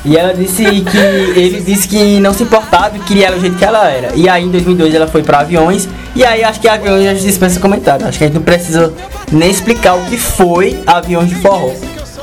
E 0.05 0.17
ela 0.17 0.35
disse 0.35 0.65
que 0.65 0.99
ele 0.99 1.61
disse 1.61 1.87
que 1.87 2.19
não 2.19 2.35
se 2.35 2.43
importava 2.43 2.97
e 2.97 3.01
queria 3.01 3.29
ela 3.29 3.37
do 3.37 3.41
jeito 3.41 3.57
que 3.57 3.65
ela 3.65 3.89
era. 3.89 4.13
E 4.15 4.29
aí 4.29 4.45
em 4.45 4.51
2002 4.51 4.95
ela 4.95 5.07
foi 5.07 5.23
pra 5.23 5.41
aviões. 5.41 5.89
E 6.15 6.25
aí 6.25 6.43
acho 6.43 6.61
que 6.61 6.69
aviões 6.69 7.05
já 7.05 7.13
dispensa 7.13 7.61
comentário. 7.61 8.07
Acho 8.07 8.19
que 8.19 8.25
a 8.25 8.27
gente 8.27 8.35
não 8.35 8.43
precisa 8.43 8.93
nem 9.31 9.51
explicar 9.51 9.95
o 9.95 10.05
que 10.07 10.17
foi 10.17 10.83
aviões 10.87 11.29
de 11.29 11.37
forró. 11.37 11.71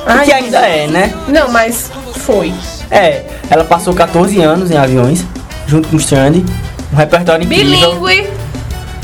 Ai, 0.06 0.26
que 0.26 0.32
ainda 0.32 0.58
é, 0.58 0.86
né? 0.86 1.14
Não, 1.28 1.50
mas 1.50 1.90
foi. 2.16 2.52
É, 2.90 3.24
ela 3.48 3.64
passou 3.64 3.94
14 3.94 4.40
anos 4.40 4.70
em 4.70 4.76
aviões, 4.76 5.24
junto 5.66 5.88
com 5.88 5.96
o 5.96 6.00
Sandy. 6.00 6.44
Um 6.92 6.96
repertório 6.96 7.44
incrível. 7.44 7.98
Bilíngue. 8.00 8.39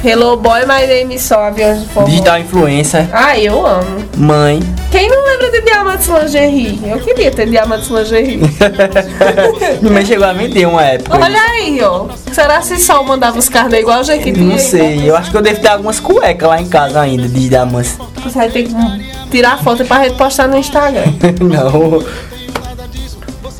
Hello 0.09 0.37
Boy, 0.37 0.61
My 0.67 0.87
Name 0.87 1.17
is 1.17 1.23
Só, 1.23 1.43
Aviões 1.47 1.81
de 1.81 1.87
Forró. 1.89 2.07
Digital 2.07 2.39
influencer, 2.39 3.09
Ah, 3.13 3.37
eu 3.37 3.67
amo. 3.67 4.05
mãe. 4.17 4.61
Quem 4.93 5.09
não 5.09 5.25
lembra 5.25 5.51
de 5.51 5.61
Diamantes 5.63 6.07
Lingerie? 6.07 6.81
Eu 6.89 7.01
queria 7.01 7.29
ter 7.33 7.49
Diamantes 7.49 7.89
Lingerie. 7.89 8.39
Minha 9.83 10.05
chegou 10.05 10.25
a 10.25 10.33
vender 10.33 10.65
uma 10.65 10.85
época. 10.85 11.19
Olha 11.21 11.41
aí, 11.43 11.81
ó. 11.83 12.07
Será 12.33 12.63
se 12.63 12.77
Sol 12.79 13.03
mandava 13.05 13.37
os 13.37 13.49
carnês 13.49 13.83
igual 13.83 14.01
o 14.01 14.05
Jequiti? 14.05 14.39
Não 14.39 14.57
sei, 14.59 15.11
eu 15.11 15.17
acho 15.17 15.33
que 15.33 15.37
eu 15.37 15.43
devo 15.43 15.61
ter 15.61 15.69
algumas 15.69 15.99
cuecas 15.99 16.49
lá 16.49 16.61
em 16.61 16.69
casa 16.69 17.01
ainda 17.01 17.27
de 17.27 17.49
diamantes. 17.49 17.99
Você 18.23 18.39
vai 18.39 18.49
ter 18.49 18.63
que 18.63 18.75
tirar 19.33 19.59
foto 19.59 19.85
pra 19.85 20.05
gente 20.05 20.17
postar 20.17 20.47
no 20.47 20.57
Instagram. 20.57 21.03
não. 21.43 22.01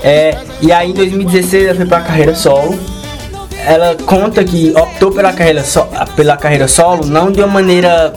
É, 0.01 0.39
e 0.63 0.71
aí 0.71 0.91
em 0.91 0.95
2016 0.95 1.65
ela 1.67 1.75
foi 1.75 1.87
pra 1.87 2.01
carreira 2.03 2.37
solo. 2.37 2.79
Ela 3.67 3.97
conta 4.07 4.45
que 4.45 4.73
optou 4.77 5.11
pela 5.11 5.33
carreira, 5.33 5.65
so, 5.65 5.85
pela 6.15 6.37
carreira 6.37 6.69
solo 6.69 7.05
não 7.05 7.33
de 7.33 7.41
uma 7.41 7.49
maneira 7.49 8.13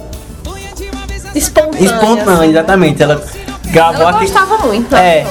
Espontânea. 1.34 1.86
espontânea, 1.86 2.34
assim. 2.36 2.50
exatamente. 2.52 3.02
Ela 3.04 3.24
gravou 3.66 4.02
Ela 4.02 4.10
aquele- 4.12 4.32
gostava 4.32 4.58
muito. 4.68 4.96
É. 4.96 5.26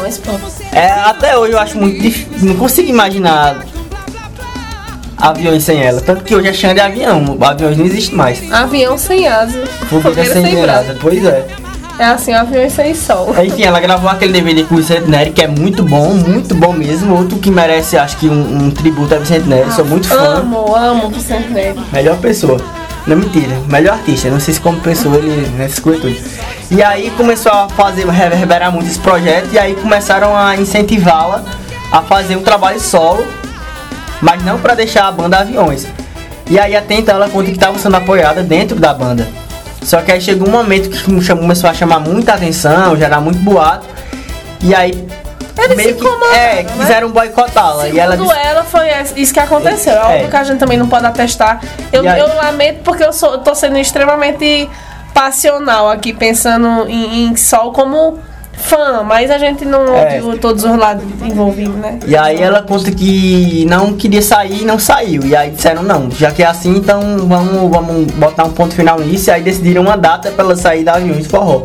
É, 0.72 0.90
até 0.90 1.38
hoje 1.38 1.52
eu 1.52 1.58
acho 1.58 1.78
muito 1.78 2.00
difícil. 2.00 2.48
Não 2.48 2.56
consigo 2.56 2.88
imaginar 2.88 3.64
aviões 5.16 5.62
sem 5.64 5.82
ela. 5.82 6.00
Tanto 6.00 6.24
que 6.24 6.34
hoje 6.34 6.48
é 6.48 6.52
chão 6.52 6.74
de 6.74 6.80
avião. 6.80 7.36
Aviões 7.40 7.76
não 7.76 7.86
existe 7.86 8.14
mais. 8.14 8.40
Avião 8.52 8.98
sem 8.98 9.26
asa. 9.28 9.64
Fogueira 9.88 10.02
Fogueira 10.02 10.32
sem 10.32 10.44
sem 10.44 10.62
brasa. 10.62 10.82
brasa. 10.84 10.98
Pois 11.00 11.24
é. 11.24 11.46
É 11.98 12.04
assim, 12.04 12.32
aviões 12.32 12.72
sem 12.72 12.94
sol. 12.94 13.34
Enfim, 13.44 13.64
ela 13.64 13.80
gravou 13.80 14.08
aquele 14.08 14.32
DVD 14.32 14.62
com 14.62 14.76
o 14.76 14.78
Vicente 14.78 15.10
Nery, 15.10 15.30
que 15.30 15.42
é 15.42 15.48
muito 15.48 15.82
bom, 15.82 16.14
muito 16.14 16.54
bom 16.54 16.72
mesmo. 16.72 17.16
Outro 17.16 17.38
que 17.38 17.50
merece, 17.50 17.98
acho 17.98 18.16
que, 18.18 18.28
um, 18.28 18.66
um 18.66 18.70
tributo 18.70 19.14
a 19.14 19.18
Vicente 19.18 19.48
Nery. 19.48 19.72
Sou 19.72 19.84
muito 19.84 20.08
fã. 20.08 20.38
Amo, 20.38 20.74
amo 20.74 21.10
Vicente 21.10 21.50
Nery. 21.50 21.78
Melhor 21.92 22.16
pessoa. 22.18 22.60
Não, 23.04 23.16
mentira. 23.16 23.56
Melhor 23.66 23.94
artista. 23.94 24.30
Não 24.30 24.38
sei 24.38 24.54
se 24.54 24.60
como 24.60 24.78
pessoa 24.80 25.16
ele 25.16 25.48
nessa 25.56 25.80
coisa 25.80 26.00
tudo. 26.00 26.16
E 26.70 26.82
aí 26.82 27.10
começou 27.16 27.50
a 27.50 27.68
fazer, 27.68 28.06
reverberar 28.06 28.70
muito 28.70 28.86
esse 28.86 28.98
projeto. 28.98 29.48
E 29.52 29.58
aí 29.58 29.74
começaram 29.74 30.36
a 30.36 30.56
incentivá-la 30.56 31.42
a 31.90 32.02
fazer 32.02 32.36
um 32.36 32.42
trabalho 32.42 32.78
solo. 32.78 33.26
Mas 34.20 34.44
não 34.44 34.58
para 34.58 34.74
deixar 34.74 35.08
a 35.08 35.12
banda 35.12 35.38
aviões. 35.38 35.86
E 36.48 36.58
aí 36.58 36.76
até 36.76 36.94
então 36.94 37.14
ela 37.14 37.28
conta 37.28 37.46
que 37.46 37.56
estava 37.56 37.78
sendo 37.78 37.96
apoiada 37.96 38.42
dentro 38.42 38.78
da 38.78 38.94
banda. 38.94 39.26
Só 39.82 40.02
que 40.02 40.12
aí 40.12 40.20
chegou 40.20 40.48
um 40.48 40.52
momento 40.52 40.90
que 40.90 41.02
começou 41.34 41.70
a 41.70 41.74
chamar 41.74 42.00
muita 42.00 42.34
atenção, 42.34 42.96
gerar 42.96 43.20
muito 43.20 43.38
boato. 43.38 43.86
E 44.62 44.74
aí 44.74 45.06
Eles 45.56 45.76
meio 45.76 45.94
se 45.94 46.00
que 46.00 46.06
é, 46.34 46.62
né? 46.62 46.64
quiseram 46.64 47.10
boicotá-la. 47.10 47.88
E 47.88 47.98
ela 47.98 48.16
disse, 48.16 48.32
ela, 48.32 48.64
foi 48.64 48.88
isso 49.16 49.32
que 49.32 49.40
aconteceu. 49.40 49.92
É 49.92 49.96
É. 49.96 50.00
óbvio 50.00 50.28
que 50.28 50.36
a 50.36 50.44
gente 50.44 50.58
também 50.58 50.76
não 50.76 50.88
pode 50.88 51.06
atestar. 51.06 51.60
Eu, 51.92 52.08
aí? 52.08 52.18
eu 52.18 52.28
lamento 52.36 52.82
porque 52.82 53.04
eu, 53.04 53.12
sou, 53.12 53.32
eu 53.32 53.38
tô 53.38 53.54
sendo 53.54 53.78
extremamente 53.78 54.68
passional 55.14 55.88
aqui, 55.90 56.12
pensando 56.12 56.86
em, 56.88 57.24
em 57.26 57.36
Sol 57.36 57.72
como 57.72 58.18
fã, 58.58 59.02
mas 59.02 59.30
a 59.30 59.38
gente 59.38 59.64
não 59.64 59.94
É. 59.96 60.20
ouviu 60.20 60.38
todos 60.38 60.64
os 60.64 60.76
lados 60.76 61.04
envolvidos, 61.22 61.76
né? 61.76 61.98
E 62.06 62.16
aí 62.16 62.40
ela 62.40 62.62
conta 62.62 62.90
que 62.90 63.64
não 63.68 63.94
queria 63.94 64.20
sair 64.20 64.62
e 64.62 64.64
não 64.64 64.78
saiu. 64.78 65.24
E 65.24 65.34
aí 65.34 65.50
disseram, 65.50 65.82
não, 65.82 66.10
já 66.10 66.30
que 66.30 66.42
é 66.42 66.46
assim, 66.46 66.76
então 66.76 67.00
vamos, 67.26 67.70
vamos 67.70 68.10
botar 68.12 68.44
um 68.44 68.50
ponto 68.50 68.74
final 68.74 68.98
nisso. 69.00 69.30
E 69.30 69.32
aí 69.32 69.42
decidiram 69.42 69.82
uma 69.82 69.96
data 69.96 70.30
para 70.30 70.44
ela 70.44 70.56
sair 70.56 70.84
da 70.84 70.94
Aviões 70.94 71.22
de 71.22 71.28
Forró. 71.28 71.62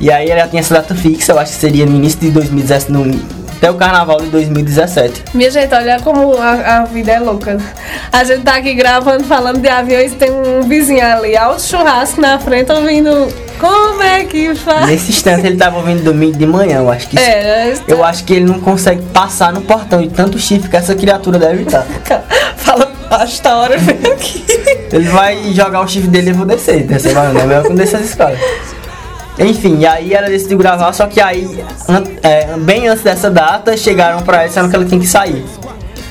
E 0.00 0.10
aí 0.10 0.28
ela 0.30 0.48
tinha 0.48 0.60
essa 0.60 0.74
data 0.74 0.94
fixa, 0.94 1.32
eu 1.32 1.38
acho 1.38 1.52
que 1.52 1.58
seria 1.58 1.86
no 1.86 1.96
início 1.96 2.18
de 2.20 2.30
2017, 2.30 2.92
no 2.92 3.42
até 3.56 3.70
o 3.70 3.74
carnaval 3.74 4.20
de 4.20 4.26
2017. 4.26 5.22
Minha 5.34 5.48
gente, 5.48 5.72
olha 5.72 6.00
como 6.00 6.36
a, 6.36 6.78
a 6.78 6.84
vida 6.84 7.12
é 7.12 7.20
louca. 7.20 7.56
A 8.10 8.24
gente 8.24 8.42
tá 8.42 8.56
aqui 8.56 8.74
gravando, 8.74 9.22
falando 9.22 9.60
de 9.60 9.68
aviões, 9.68 10.12
tem 10.14 10.32
um 10.32 10.62
vizinho 10.62 11.06
ali, 11.06 11.36
alto 11.36 11.62
churrasco 11.62 12.20
na 12.20 12.40
frente, 12.40 12.72
ouvindo 12.72 13.32
como 13.62 14.02
é 14.02 14.24
que 14.24 14.54
faz. 14.54 14.86
Nesse 14.86 15.10
instante 15.10 15.46
ele 15.46 15.56
tava 15.56 15.76
ouvindo 15.78 16.02
domingo 16.02 16.36
de 16.36 16.46
manhã, 16.46 16.78
eu 16.78 16.90
acho 16.90 17.08
que 17.08 17.16
isso- 17.16 17.24
É, 17.24 17.74
Eu 17.86 18.04
acho 18.04 18.24
que 18.24 18.34
ele 18.34 18.44
não 18.44 18.58
consegue 18.60 19.02
passar 19.06 19.52
no 19.52 19.62
portão 19.62 20.02
de 20.02 20.08
tanto 20.10 20.38
chifre 20.38 20.68
que 20.68 20.76
essa 20.76 20.94
criatura 20.94 21.38
deve 21.38 21.62
estar. 21.62 21.84
fala 22.56 22.90
baixo 23.08 23.42
da 23.42 23.56
hora 23.56 23.78
vem 23.78 24.12
aqui. 24.12 24.44
Ele 24.92 25.08
vai 25.08 25.52
jogar 25.52 25.80
o 25.82 25.88
chifre 25.88 26.08
dele 26.10 26.28
e 26.28 26.30
eu 26.30 26.36
vou 26.36 26.46
descer. 26.46 26.86
Vai, 26.86 27.32
não 27.32 27.40
é 27.40 27.44
melhor 27.46 27.62
que 27.62 27.72
descer 27.74 27.96
essa 27.96 28.04
escada. 28.04 28.36
Enfim, 29.38 29.78
e 29.78 29.86
aí 29.86 30.12
ela 30.12 30.28
decidiu 30.28 30.58
gravar, 30.58 30.92
só 30.92 31.06
que 31.06 31.18
aí, 31.20 31.64
an- 31.88 32.04
é, 32.22 32.46
bem 32.58 32.86
antes 32.88 33.02
dessa 33.02 33.30
data, 33.30 33.74
chegaram 33.78 34.20
pra 34.22 34.38
ela 34.40 34.48
dizendo 34.48 34.68
que 34.68 34.76
ela 34.76 34.84
tinha 34.84 35.00
que 35.00 35.06
sair. 35.06 35.42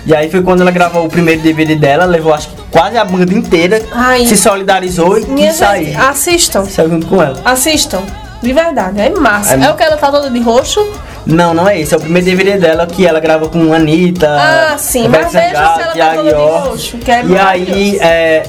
E 0.06 0.16
aí 0.16 0.30
foi 0.32 0.42
quando 0.42 0.62
ela 0.62 0.72
gravou 0.72 1.06
o 1.06 1.10
primeiro 1.10 1.42
DVD 1.42 1.76
dela, 1.76 2.06
levou 2.06 2.34
acho 2.34 2.50
que 2.50 2.56
quase 2.72 2.98
a 2.98 3.06
banda 3.06 3.34
inteira, 3.34 3.82
Ai. 3.92 4.26
se 4.26 4.36
solidarizou 4.36 5.18
e 5.20 5.26
quis 5.26 5.56
sair. 5.56 5.96
assistam. 5.96 6.66
Saiu 6.66 6.90
junto 6.90 7.06
com 7.08 7.22
ela. 7.22 7.40
Assistam. 7.46 8.02
De 8.42 8.52
verdade, 8.54 9.00
é 9.00 9.10
massa. 9.12 9.54
É- 9.56 9.64
É, 9.66 9.70
o 9.70 9.76
que 9.76 9.84
ela 9.84 9.98
tá 9.98 10.12
toda 10.12 10.30
de 10.32 10.40
roxo? 10.40 10.84
Não, 11.28 11.54
não 11.54 11.68
é 11.70 11.80
esse, 11.80 11.94
é 11.94 11.98
o 11.98 12.02
primeiro 12.02 12.26
DVD 12.26 12.58
dela 12.58 12.88
que 12.88 13.06
ela 13.06 13.20
grava 13.20 13.48
com 13.48 13.72
Anitta. 13.72 14.28
Ah, 14.28 14.76
sim, 14.80 15.08
mas 15.08 15.32
veja 15.32 15.50
se 15.50 15.56
ela 15.56 15.94
tá 15.94 16.16
toda 16.16 16.30
de 16.30 16.36
roxo, 16.36 16.98
que 16.98 17.12
é 17.12 17.24
E 17.24 17.38
aí, 17.38 17.98
é, 18.02 18.44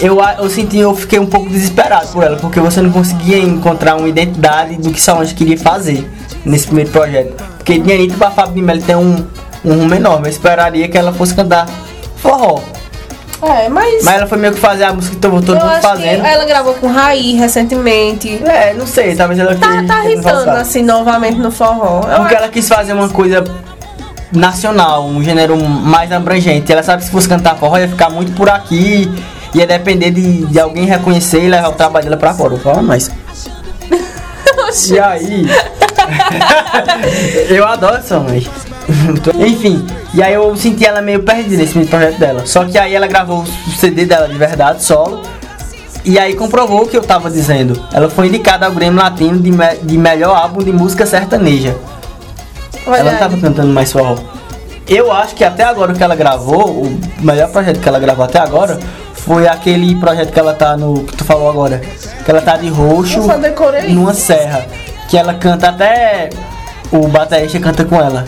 eu, 0.00 0.18
eu 0.38 0.50
senti, 0.50 0.78
eu 0.78 0.92
fiquei 0.96 1.20
um 1.20 1.26
pouco 1.26 1.48
desesperado 1.48 2.08
por 2.08 2.24
ela, 2.24 2.36
porque 2.36 2.58
você 2.58 2.80
não 2.80 2.90
conseguia 2.90 3.38
encontrar 3.38 3.94
uma 3.94 4.08
identidade 4.08 4.74
do 4.76 4.90
que 4.90 5.00
Solange 5.00 5.32
queria 5.34 5.56
fazer 5.56 6.10
nesse 6.44 6.66
primeiro 6.66 6.90
projeto. 6.90 7.40
Porque 7.58 7.78
de 7.78 7.92
Anitta 7.92 8.16
pra 8.16 8.32
Fábio 8.32 8.54
de 8.54 8.62
Mello 8.62 8.82
tem 8.82 8.96
um, 8.96 9.24
um 9.64 9.74
rumo 9.74 9.94
enorme, 9.94 10.26
eu 10.28 10.30
esperaria 10.30 10.88
que 10.88 10.96
ela 10.98 11.12
fosse 11.12 11.34
cantar 11.34 11.66
forró. 12.16 12.60
É, 13.42 13.68
mas, 13.68 14.02
Mas 14.02 14.14
ela 14.16 14.26
foi 14.26 14.38
meio 14.38 14.54
que 14.54 14.60
fazer 14.60 14.84
a 14.84 14.92
música 14.94 15.14
que 15.16 15.20
todo, 15.20 15.42
todo 15.42 15.58
eu 15.58 15.66
mundo 15.66 15.80
fazendo. 15.82 16.24
ela 16.24 16.44
gravou 16.46 16.72
com 16.74 16.86
Raí 16.86 17.34
recentemente. 17.34 18.42
É, 18.42 18.72
não 18.72 18.86
sei, 18.86 19.14
talvez 19.14 19.38
ela 19.38 19.54
Tá, 19.54 19.68
queria- 19.82 20.22
tá 20.22 20.32
voltar. 20.32 20.60
assim 20.60 20.82
novamente 20.82 21.36
no 21.38 21.50
forró. 21.50 21.96
Eu 22.08 22.16
Porque 22.20 22.34
acho- 22.34 22.34
ela 22.36 22.48
quis 22.48 22.66
fazer 22.66 22.94
uma 22.94 23.08
coisa 23.10 23.44
nacional, 24.32 25.04
um 25.04 25.22
gênero 25.22 25.58
mais 25.62 26.10
abrangente. 26.10 26.72
Ela 26.72 26.82
sabe 26.82 27.00
que 27.00 27.04
se 27.06 27.10
fosse 27.12 27.28
cantar 27.28 27.56
forró 27.56 27.76
ia 27.76 27.86
ficar 27.88 28.08
muito 28.08 28.32
por 28.32 28.48
aqui, 28.48 29.12
ia 29.52 29.66
depender 29.66 30.10
de, 30.10 30.46
de 30.46 30.58
alguém 30.58 30.86
reconhecer 30.86 31.44
e 31.44 31.48
levar 31.48 31.68
o 31.68 31.72
trabalho 31.72 32.04
dela 32.06 32.16
pra 32.16 32.32
fora. 32.32 32.56
Fala 32.56 32.80
mais. 32.82 33.10
E 34.90 34.98
aí? 34.98 35.46
eu 37.48 37.64
adoro 37.66 37.96
essa 37.96 38.18
mãe. 38.18 38.44
Enfim, 39.46 39.84
e 40.12 40.22
aí 40.22 40.34
eu 40.34 40.54
senti 40.56 40.84
ela 40.84 41.00
meio 41.00 41.22
perdida 41.22 41.56
nesse 41.56 41.76
meio 41.76 41.88
projeto 41.88 42.18
dela. 42.18 42.42
Só 42.46 42.64
que 42.64 42.78
aí 42.78 42.94
ela 42.94 43.06
gravou 43.06 43.42
o 43.42 43.70
CD 43.70 44.04
dela 44.04 44.28
de 44.28 44.34
verdade, 44.36 44.82
solo. 44.82 45.22
E 46.04 46.18
aí 46.18 46.34
comprovou 46.34 46.82
o 46.82 46.86
que 46.88 46.96
eu 46.96 47.02
tava 47.02 47.30
dizendo. 47.30 47.82
Ela 47.92 48.10
foi 48.10 48.26
indicada 48.26 48.66
ao 48.66 48.72
Grêmio 48.72 49.00
Latino 49.02 49.38
de, 49.40 49.50
me- 49.50 49.76
de 49.82 49.96
melhor 49.96 50.36
álbum 50.36 50.62
de 50.62 50.70
música 50.72 51.06
sertaneja. 51.06 51.74
Olha 52.86 52.98
ela 53.00 53.12
não 53.12 53.18
tava 53.18 53.38
cantando 53.38 53.72
mais 53.72 53.90
forró. 53.90 54.16
Eu 54.86 55.10
acho 55.10 55.34
que 55.34 55.42
até 55.42 55.64
agora 55.64 55.92
o 55.92 55.96
que 55.96 56.02
ela 56.04 56.14
gravou, 56.14 56.82
o 56.82 57.00
melhor 57.20 57.48
projeto 57.50 57.80
que 57.80 57.88
ela 57.88 57.98
gravou 57.98 58.22
até 58.26 58.38
agora, 58.38 58.78
foi 59.14 59.48
aquele 59.48 59.94
projeto 59.96 60.30
que 60.30 60.38
ela 60.38 60.52
tá 60.52 60.76
no. 60.76 61.04
que 61.04 61.16
tu 61.16 61.24
falou 61.24 61.48
agora. 61.48 61.80
Que 62.22 62.30
ela 62.30 62.42
tá 62.42 62.58
de 62.58 62.68
roxo 62.68 63.20
numa 63.94 64.12
serra. 64.12 64.66
Que 65.08 65.16
ela 65.16 65.32
canta 65.32 65.70
até. 65.70 66.28
O 66.92 67.08
baterista 67.08 67.58
canta 67.58 67.82
com 67.86 67.98
ela. 67.98 68.26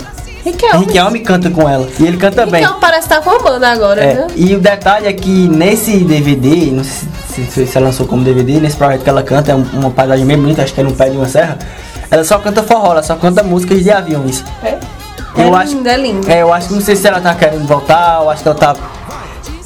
Riquelme. 0.51 0.87
Riquelme 0.87 1.21
canta 1.21 1.51
com 1.51 1.69
ela. 1.69 1.89
E 1.99 2.07
ele 2.07 2.17
canta 2.17 2.47
bem. 2.47 2.61
Riquelme 2.61 2.81
parece 2.81 3.13
estar 3.13 3.19
a 3.19 3.39
banda 3.39 3.69
agora, 3.69 4.01
É, 4.01 4.15
né? 4.15 4.27
e 4.37 4.55
o 4.55 4.61
detalhe 4.61 5.07
é 5.09 5.13
que 5.13 5.49
nesse 5.49 5.97
DVD, 5.99 6.71
não 6.71 6.85
sei 6.85 7.67
se, 7.67 7.77
ela 7.77 7.87
lançou 7.87 8.07
como 8.07 8.23
DVD, 8.23 8.61
nesse 8.61 8.77
projeto 8.77 9.03
que 9.03 9.11
ela 9.11 9.23
canta, 9.25 9.51
é 9.51 9.55
um- 9.57 9.67
uma 9.73 9.91
paisagem 9.91 10.25
bem 10.25 10.37
bonita, 10.39 10.63
acho 10.63 10.73
que 10.73 10.81
é 10.81 10.85
no 10.85 10.93
pé 10.93 11.09
de 11.11 11.17
uma 11.17 11.27
serra, 11.29 11.59
ela 12.11 12.23
só 12.25 12.39
canta 12.39 12.63
forró, 12.63 12.93
ela 12.93 13.03
só 13.03 13.17
canta 13.17 13.43
músicas 13.43 13.83
de 13.83 13.91
aviões. 13.91 14.45
É. 14.63 14.79
Eu 15.37 15.55
é 15.55 15.59
acho- 15.63 15.73
lindo, 15.75 15.89
é 15.89 15.97
lindo. 15.97 16.31
É, 16.31 16.43
eu 16.43 16.53
acho 16.53 16.69
que 16.69 16.75
não 16.75 16.81
sei 16.81 16.95
se 16.97 17.07
ela 17.09 17.21
tá 17.21 17.35
querendo 17.35 17.67
voltar, 17.67 18.21
eu 18.23 18.31
acho 18.31 18.43
que 18.43 18.49
ela 18.49 18.57
tá. 18.57 18.75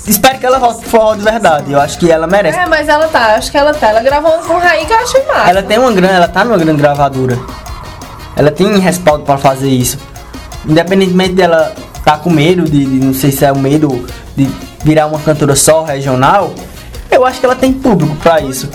Espero 0.07 0.39
que 0.39 0.47
ela 0.47 0.59
volte 0.59 0.81
pro 0.81 0.89
forró 0.91 1.15
de 1.15 1.23
verdade, 1.23 1.71
eu 1.71 1.79
acho 1.81 1.99
que 1.99 2.11
ela 2.11 2.27
merece. 2.27 2.59
É, 2.59 2.67
mas 2.67 2.89
ela 2.89 3.07
tá, 3.07 3.35
acho 3.37 3.51
que 3.51 3.57
ela 3.59 3.73
tá. 3.75 3.89
Ela 3.91 4.01
gravou 4.03 4.33
com 4.39 4.55
Raí 4.59 4.87
que 4.87 4.93
eu 4.93 4.99
achei 4.99 5.23
massa. 5.27 5.51
Ela 5.51 5.63
tem 5.63 5.79
uma 5.79 5.93
grande, 5.93 6.15
ela 6.15 6.27
tá 6.27 6.43
numa 6.43 6.57
grande 6.57 6.81
gravadora. 6.81 7.39
Ela 8.35 8.51
tem 8.51 8.79
respaldo 8.79 9.25
pra 9.25 9.37
fazer 9.37 9.69
isso. 9.69 9.99
Independentemente 10.69 11.35
dela 11.35 11.73
tá 12.05 12.17
com 12.17 12.31
medo 12.31 12.65
de, 12.65 12.85
de- 12.85 13.05
não 13.05 13.15
sei 13.15 13.31
se 13.33 13.45
é 13.45 13.53
o 13.53 13.59
medo 13.59 14.05
de 14.37 14.49
virar 14.85 15.07
uma 15.07 15.19
cantora 15.19 15.55
só 15.57 15.85
regional, 15.85 16.55
eu 17.11 17.25
acho 17.27 17.41
que 17.41 17.47
ela 17.47 17.57
tem 17.57 17.73
público 17.73 18.15
pra 18.17 18.41
isso. 18.41 18.69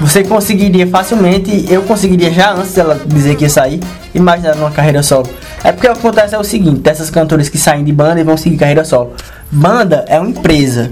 Você 0.00 0.24
conseguiria 0.24 0.86
facilmente, 0.86 1.66
eu 1.68 1.82
conseguiria 1.82 2.32
já 2.32 2.52
antes 2.54 2.72
dela 2.72 2.98
dizer 3.06 3.36
que 3.36 3.44
ia 3.44 3.50
sair, 3.50 3.80
imaginar 4.14 4.56
uma 4.56 4.70
carreira 4.70 5.02
solo. 5.02 5.28
É 5.62 5.72
porque 5.72 5.86
o 5.88 5.92
que 5.92 5.98
acontece 5.98 6.34
é 6.34 6.38
o 6.38 6.44
seguinte, 6.44 6.80
dessas 6.80 7.10
cantoras 7.10 7.50
que 7.50 7.58
saem 7.58 7.84
de 7.84 7.92
banda 7.92 8.18
e 8.18 8.24
vão 8.24 8.36
seguir 8.36 8.56
carreira 8.56 8.82
solo. 8.82 9.12
Banda 9.50 10.04
é 10.08 10.18
uma 10.18 10.30
empresa. 10.30 10.90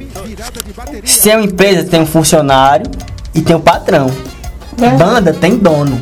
Se 1.04 1.30
é 1.30 1.36
uma 1.36 1.44
empresa, 1.46 1.84
tem 1.84 2.00
um 2.02 2.06
funcionário 2.06 2.90
e 3.34 3.40
tem 3.40 3.56
um 3.56 3.60
patrão. 3.60 4.10
Verdade. 4.76 5.02
Banda 5.02 5.32
tem 5.32 5.56
dono. 5.56 5.98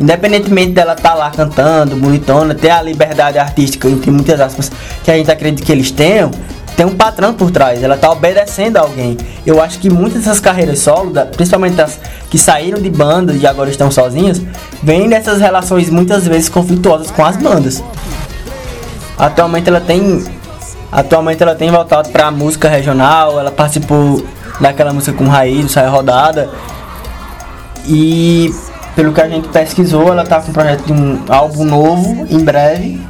Independentemente 0.00 0.72
dela 0.72 0.94
estar 0.94 1.12
lá 1.12 1.30
cantando, 1.30 1.94
bonitona, 1.94 2.54
ter 2.54 2.70
a 2.70 2.80
liberdade 2.80 3.38
artística, 3.38 3.86
entre 3.86 4.10
muitas 4.10 4.40
aspas, 4.40 4.72
que 5.04 5.10
a 5.10 5.16
gente 5.16 5.30
acredita 5.30 5.62
que 5.62 5.70
eles 5.70 5.90
tenham, 5.90 6.30
tem 6.74 6.86
um 6.86 6.96
patrão 6.96 7.34
por 7.34 7.50
trás, 7.50 7.82
ela 7.82 7.98
tá 7.98 8.10
obedecendo 8.10 8.78
a 8.78 8.80
alguém. 8.80 9.18
Eu 9.44 9.60
acho 9.60 9.78
que 9.78 9.90
muitas 9.90 10.24
dessas 10.24 10.40
carreiras 10.40 10.78
solo, 10.78 11.12
principalmente 11.36 11.78
as 11.78 12.00
que 12.30 12.38
saíram 12.38 12.80
de 12.80 12.88
bandas 12.88 13.42
e 13.42 13.46
agora 13.46 13.68
estão 13.68 13.90
sozinhas, 13.90 14.40
vêm 14.82 15.06
dessas 15.06 15.38
relações 15.38 15.90
muitas 15.90 16.26
vezes 16.26 16.48
conflituosas 16.48 17.10
com 17.10 17.22
as 17.22 17.36
bandas. 17.36 17.84
Atualmente 19.18 19.68
ela 19.68 19.82
tem 19.82 20.24
atualmente 20.90 21.42
ela 21.42 21.54
tem 21.54 21.70
voltado 21.70 22.08
para 22.08 22.30
música 22.30 22.70
regional, 22.70 23.38
ela 23.38 23.50
participou 23.50 24.24
daquela 24.58 24.94
música 24.94 25.14
com 25.14 25.24
Raiz, 25.28 25.66
do 25.66 25.70
Sai 25.70 25.86
Rodada. 25.88 26.48
E 27.86 28.50
pelo 28.96 29.12
que 29.12 29.20
a 29.20 29.28
gente 29.28 29.48
pesquisou, 29.48 30.08
ela 30.12 30.24
tá 30.24 30.40
com 30.40 30.50
um 30.50 30.52
projeto 30.52 30.82
de 30.84 30.92
um 30.92 31.22
álbum 31.28 31.64
novo 31.64 32.26
em 32.30 32.38
breve. 32.38 33.00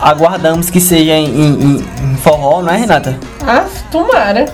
Aguardamos 0.00 0.68
que 0.70 0.80
seja 0.80 1.12
em, 1.12 1.26
em- 1.26 1.76
em 1.78 2.16
forró, 2.16 2.62
não 2.62 2.72
é 2.72 2.76
Renata? 2.76 3.16
Ah, 3.46 3.64
tomara. 3.90 4.46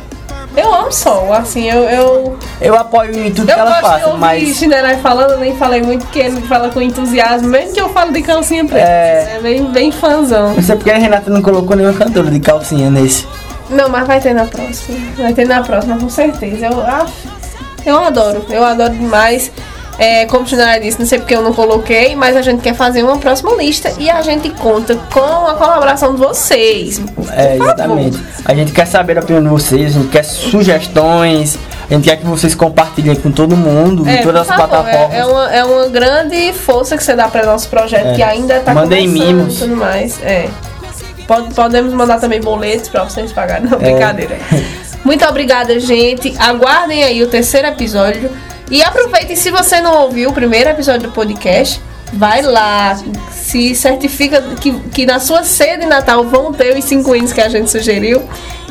Eu 0.56 0.72
amo 0.74 0.92
sol, 0.92 1.32
assim, 1.32 1.70
eu. 1.70 1.84
Eu, 1.84 2.36
Eu 2.60 2.76
apoio 2.76 3.16
em 3.26 3.32
tudo 3.32 3.48
eu 3.50 3.54
que 3.54 3.60
ela 3.60 3.70
gosto 3.70 3.82
de 3.84 3.88
faça, 3.90 4.06
ouvir 4.08 4.18
mas 4.20 4.56
Chinerai 4.56 4.96
falando, 4.96 5.32
eu 5.32 5.38
nem 5.38 5.56
falei 5.56 5.80
muito, 5.80 6.04
porque 6.04 6.18
ele 6.18 6.40
fala 6.42 6.68
com 6.70 6.80
entusiasmo, 6.80 7.48
mesmo 7.48 7.72
que 7.72 7.80
eu 7.80 7.88
falo 7.90 8.12
de 8.12 8.20
calcinha 8.20 8.64
preta. 8.64 8.84
É. 8.88 9.34
É 9.36 9.40
bem, 9.40 9.64
bem 9.66 9.92
fãzão. 9.92 10.54
não 10.54 10.62
sei 10.62 10.74
porque 10.76 10.90
a 10.90 10.98
Renata 10.98 11.30
não 11.30 11.40
colocou 11.40 11.76
nenhuma 11.76 11.96
cantora 11.96 12.30
de 12.30 12.40
calcinha 12.40 12.90
nesse. 12.90 13.26
Não, 13.70 13.88
mas 13.88 14.06
vai 14.06 14.20
ter 14.20 14.34
na 14.34 14.44
próxima. 14.44 14.98
Vai 15.16 15.32
ter 15.32 15.46
na 15.46 15.62
próxima, 15.62 15.96
com 15.96 16.08
certeza. 16.10 16.66
Eu, 16.66 16.80
ah, 16.80 17.06
eu 17.86 17.98
adoro, 18.04 18.44
eu 18.50 18.64
adoro 18.64 18.92
demais. 18.92 19.52
É, 20.02 20.24
como 20.24 20.44
o 20.44 20.46
Chinara 20.48 20.80
disse, 20.80 20.98
não 20.98 21.06
sei 21.06 21.18
porque 21.18 21.34
eu 21.34 21.42
não 21.42 21.52
coloquei, 21.52 22.16
mas 22.16 22.34
a 22.34 22.40
gente 22.40 22.62
quer 22.62 22.74
fazer 22.74 23.02
uma 23.02 23.18
próxima 23.18 23.52
lista 23.52 23.92
e 23.98 24.08
a 24.08 24.22
gente 24.22 24.48
conta 24.48 24.96
com 25.12 25.46
a 25.46 25.52
colaboração 25.54 26.14
de 26.14 26.18
vocês. 26.20 26.98
É, 27.30 27.50
favor. 27.58 27.64
exatamente. 27.66 28.18
A 28.46 28.54
gente 28.54 28.72
quer 28.72 28.86
saber 28.86 29.18
a 29.18 29.20
opinião 29.20 29.42
de 29.42 29.50
vocês, 29.50 29.94
a 29.94 29.98
gente 30.00 30.08
quer 30.08 30.22
sugestões, 30.24 31.58
a 31.90 31.92
gente 31.94 32.04
quer 32.08 32.16
que 32.16 32.24
vocês 32.24 32.54
compartilhem 32.54 33.14
com 33.16 33.30
todo 33.30 33.54
mundo, 33.54 34.08
É, 34.08 34.14
em 34.20 34.22
todas 34.22 34.46
por 34.46 34.52
as 34.54 34.58
favor, 34.58 34.68
plataformas. 34.78 35.14
É, 35.14 35.18
é 35.18 35.26
uma, 35.26 35.54
é 35.56 35.64
uma 35.64 35.88
grande 35.88 36.52
força 36.54 36.96
que 36.96 37.04
você 37.04 37.14
dá 37.14 37.28
para 37.28 37.44
nosso 37.44 37.68
projeto, 37.68 38.06
É. 38.06 38.14
que 38.14 38.22
ainda 38.22 38.58
tá 38.60 38.72
Mandem 38.72 39.06
começando 39.06 39.26
mimos. 39.36 39.56
e 39.56 39.58
tudo 39.60 39.76
mais. 39.76 40.18
É. 40.22 40.48
Pode- 41.26 41.52
podemos 41.54 41.92
mandar 41.92 42.18
também 42.18 42.40
boletos 42.40 42.88
para 42.88 43.04
vocês 43.04 43.32
pagarem. 43.32 43.66
É. 43.66 43.70
Não, 43.70 43.78
brincadeira. 43.78 44.38
Muito 45.04 45.24
obrigada, 45.26 45.78
gente. 45.78 46.34
Aguardem 46.38 47.04
aí 47.04 47.22
o 47.22 47.26
terceiro 47.26 47.68
episódio. 47.68 48.30
E 48.70 48.82
aproveitem, 48.82 49.34
se 49.34 49.50
você 49.50 49.80
não 49.80 50.02
ouviu 50.02 50.30
o 50.30 50.32
primeiro 50.32 50.70
episódio 50.70 51.08
do 51.08 51.12
podcast, 51.12 51.80
vai 52.12 52.42
lá, 52.42 52.96
se 53.30 53.74
certifica 53.74 54.40
que, 54.60 54.72
que 54.90 55.04
na 55.04 55.18
sua 55.18 55.42
ceia 55.42 55.76
de 55.76 55.86
Natal 55.86 56.24
vão 56.24 56.52
ter 56.52 56.76
os 56.76 56.84
cinco 56.84 57.14
hinos 57.14 57.32
que 57.32 57.40
a 57.40 57.48
gente 57.48 57.70
sugeriu. 57.70 58.22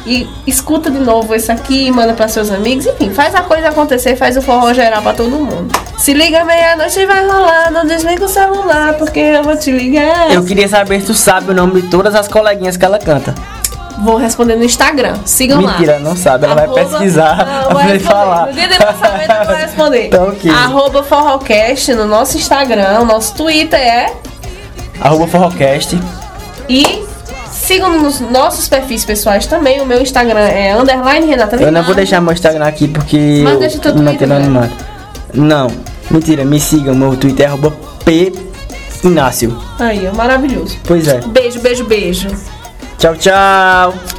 E 0.06 0.28
escuta 0.48 0.90
de 0.90 0.98
novo 0.98 1.36
esse 1.36 1.52
aqui, 1.52 1.92
manda 1.92 2.14
para 2.14 2.28
seus 2.30 2.50
amigos, 2.50 2.86
enfim, 2.86 3.10
faz 3.12 3.36
a 3.36 3.42
coisa 3.42 3.68
acontecer, 3.68 4.16
faz 4.16 4.38
o 4.38 4.42
forró 4.42 4.74
geral 4.74 5.02
para 5.02 5.14
todo 5.14 5.30
mundo. 5.30 5.68
Se 5.98 6.14
liga 6.14 6.46
meia-noite 6.46 7.06
vai 7.06 7.28
rolar, 7.28 7.70
não 7.70 7.86
desliga 7.86 8.24
o 8.24 8.28
celular, 8.28 8.94
porque 8.94 9.20
eu 9.20 9.44
vou 9.44 9.58
te 9.58 9.72
ligar. 9.72 10.34
Eu 10.34 10.44
queria 10.44 10.70
saber 10.70 11.02
se 11.02 11.08
tu 11.08 11.14
sabe 11.14 11.52
o 11.52 11.54
nome 11.54 11.82
de 11.82 11.90
todas 11.90 12.16
as 12.16 12.30
coleguinhas 12.30 12.78
que 12.78 12.86
ela 12.86 12.98
canta. 12.98 13.36
Vou 14.04 14.16
responder 14.18 14.56
no 14.56 14.64
Instagram, 14.64 15.16
sigam 15.26 15.62
lá. 15.62 15.72
Mentira, 15.74 16.00
não 16.00 16.16
sabe, 16.16 16.46
ela 16.46 16.56
vai 16.56 16.66
Arroba- 16.66 16.80
pesquisar 16.86 17.32
Ah, 17.42 17.64
pra 17.66 17.74
vai 17.74 17.84
responder. 17.94 18.00
falar. 18.00 18.48
No 18.48 18.54
dia 18.54 18.68
de 18.68 18.78
lançamento 18.84 19.32
eu 19.32 19.46
vou 19.46 19.56
responder. 19.56 20.06
Então, 20.08 20.28
ok. 20.30 20.52
Arroba 20.52 21.04
Forrocast 21.04 21.94
no 21.96 22.06
nosso 22.08 22.38
Instagram. 22.38 23.00
O 23.02 23.06
nosso 23.06 23.34
Twitter 23.36 23.80
é 23.80 24.14
arroba 25.02 25.28
Forrocast. 25.28 26.00
E 26.70 27.04
sigam 27.52 28.02
nos 28.02 28.20
nossos 28.22 28.68
perfis 28.70 29.04
pessoais 29.04 29.46
também. 29.48 29.82
O 29.82 29.86
meu 29.86 30.02
Instagram 30.02 30.40
é 30.40 30.76
underline 30.78 31.26
Renata 31.28 31.56
Eu 31.58 31.72
não 31.72 31.84
vou 31.84 31.94
deixar 31.96 32.22
meu 32.22 32.32
Instagram 32.34 32.66
aqui 32.66 32.88
porque 32.88 33.42
Mas 33.44 33.60
deixa 33.60 33.80
teu 33.80 33.94
Twitter, 33.94 34.28
né? 34.28 34.36
animado. 34.38 34.72
Não, 35.34 35.68
mentira, 36.10 36.44
me 36.46 36.60
sigam, 36.60 36.96
meu 36.96 37.16
Twitter 37.18 37.46
é 37.46 37.50
arroba 37.50 37.72
P 38.06 38.32
Inácio. 39.04 39.58
Aí, 39.80 40.10
maravilhoso. 40.14 40.78
Pois 40.84 41.08
é. 41.08 41.20
Beijo, 41.28 41.60
beijo, 41.60 41.84
beijo. 41.86 42.28
Tchau, 43.00 43.16
tchau. 43.16 44.19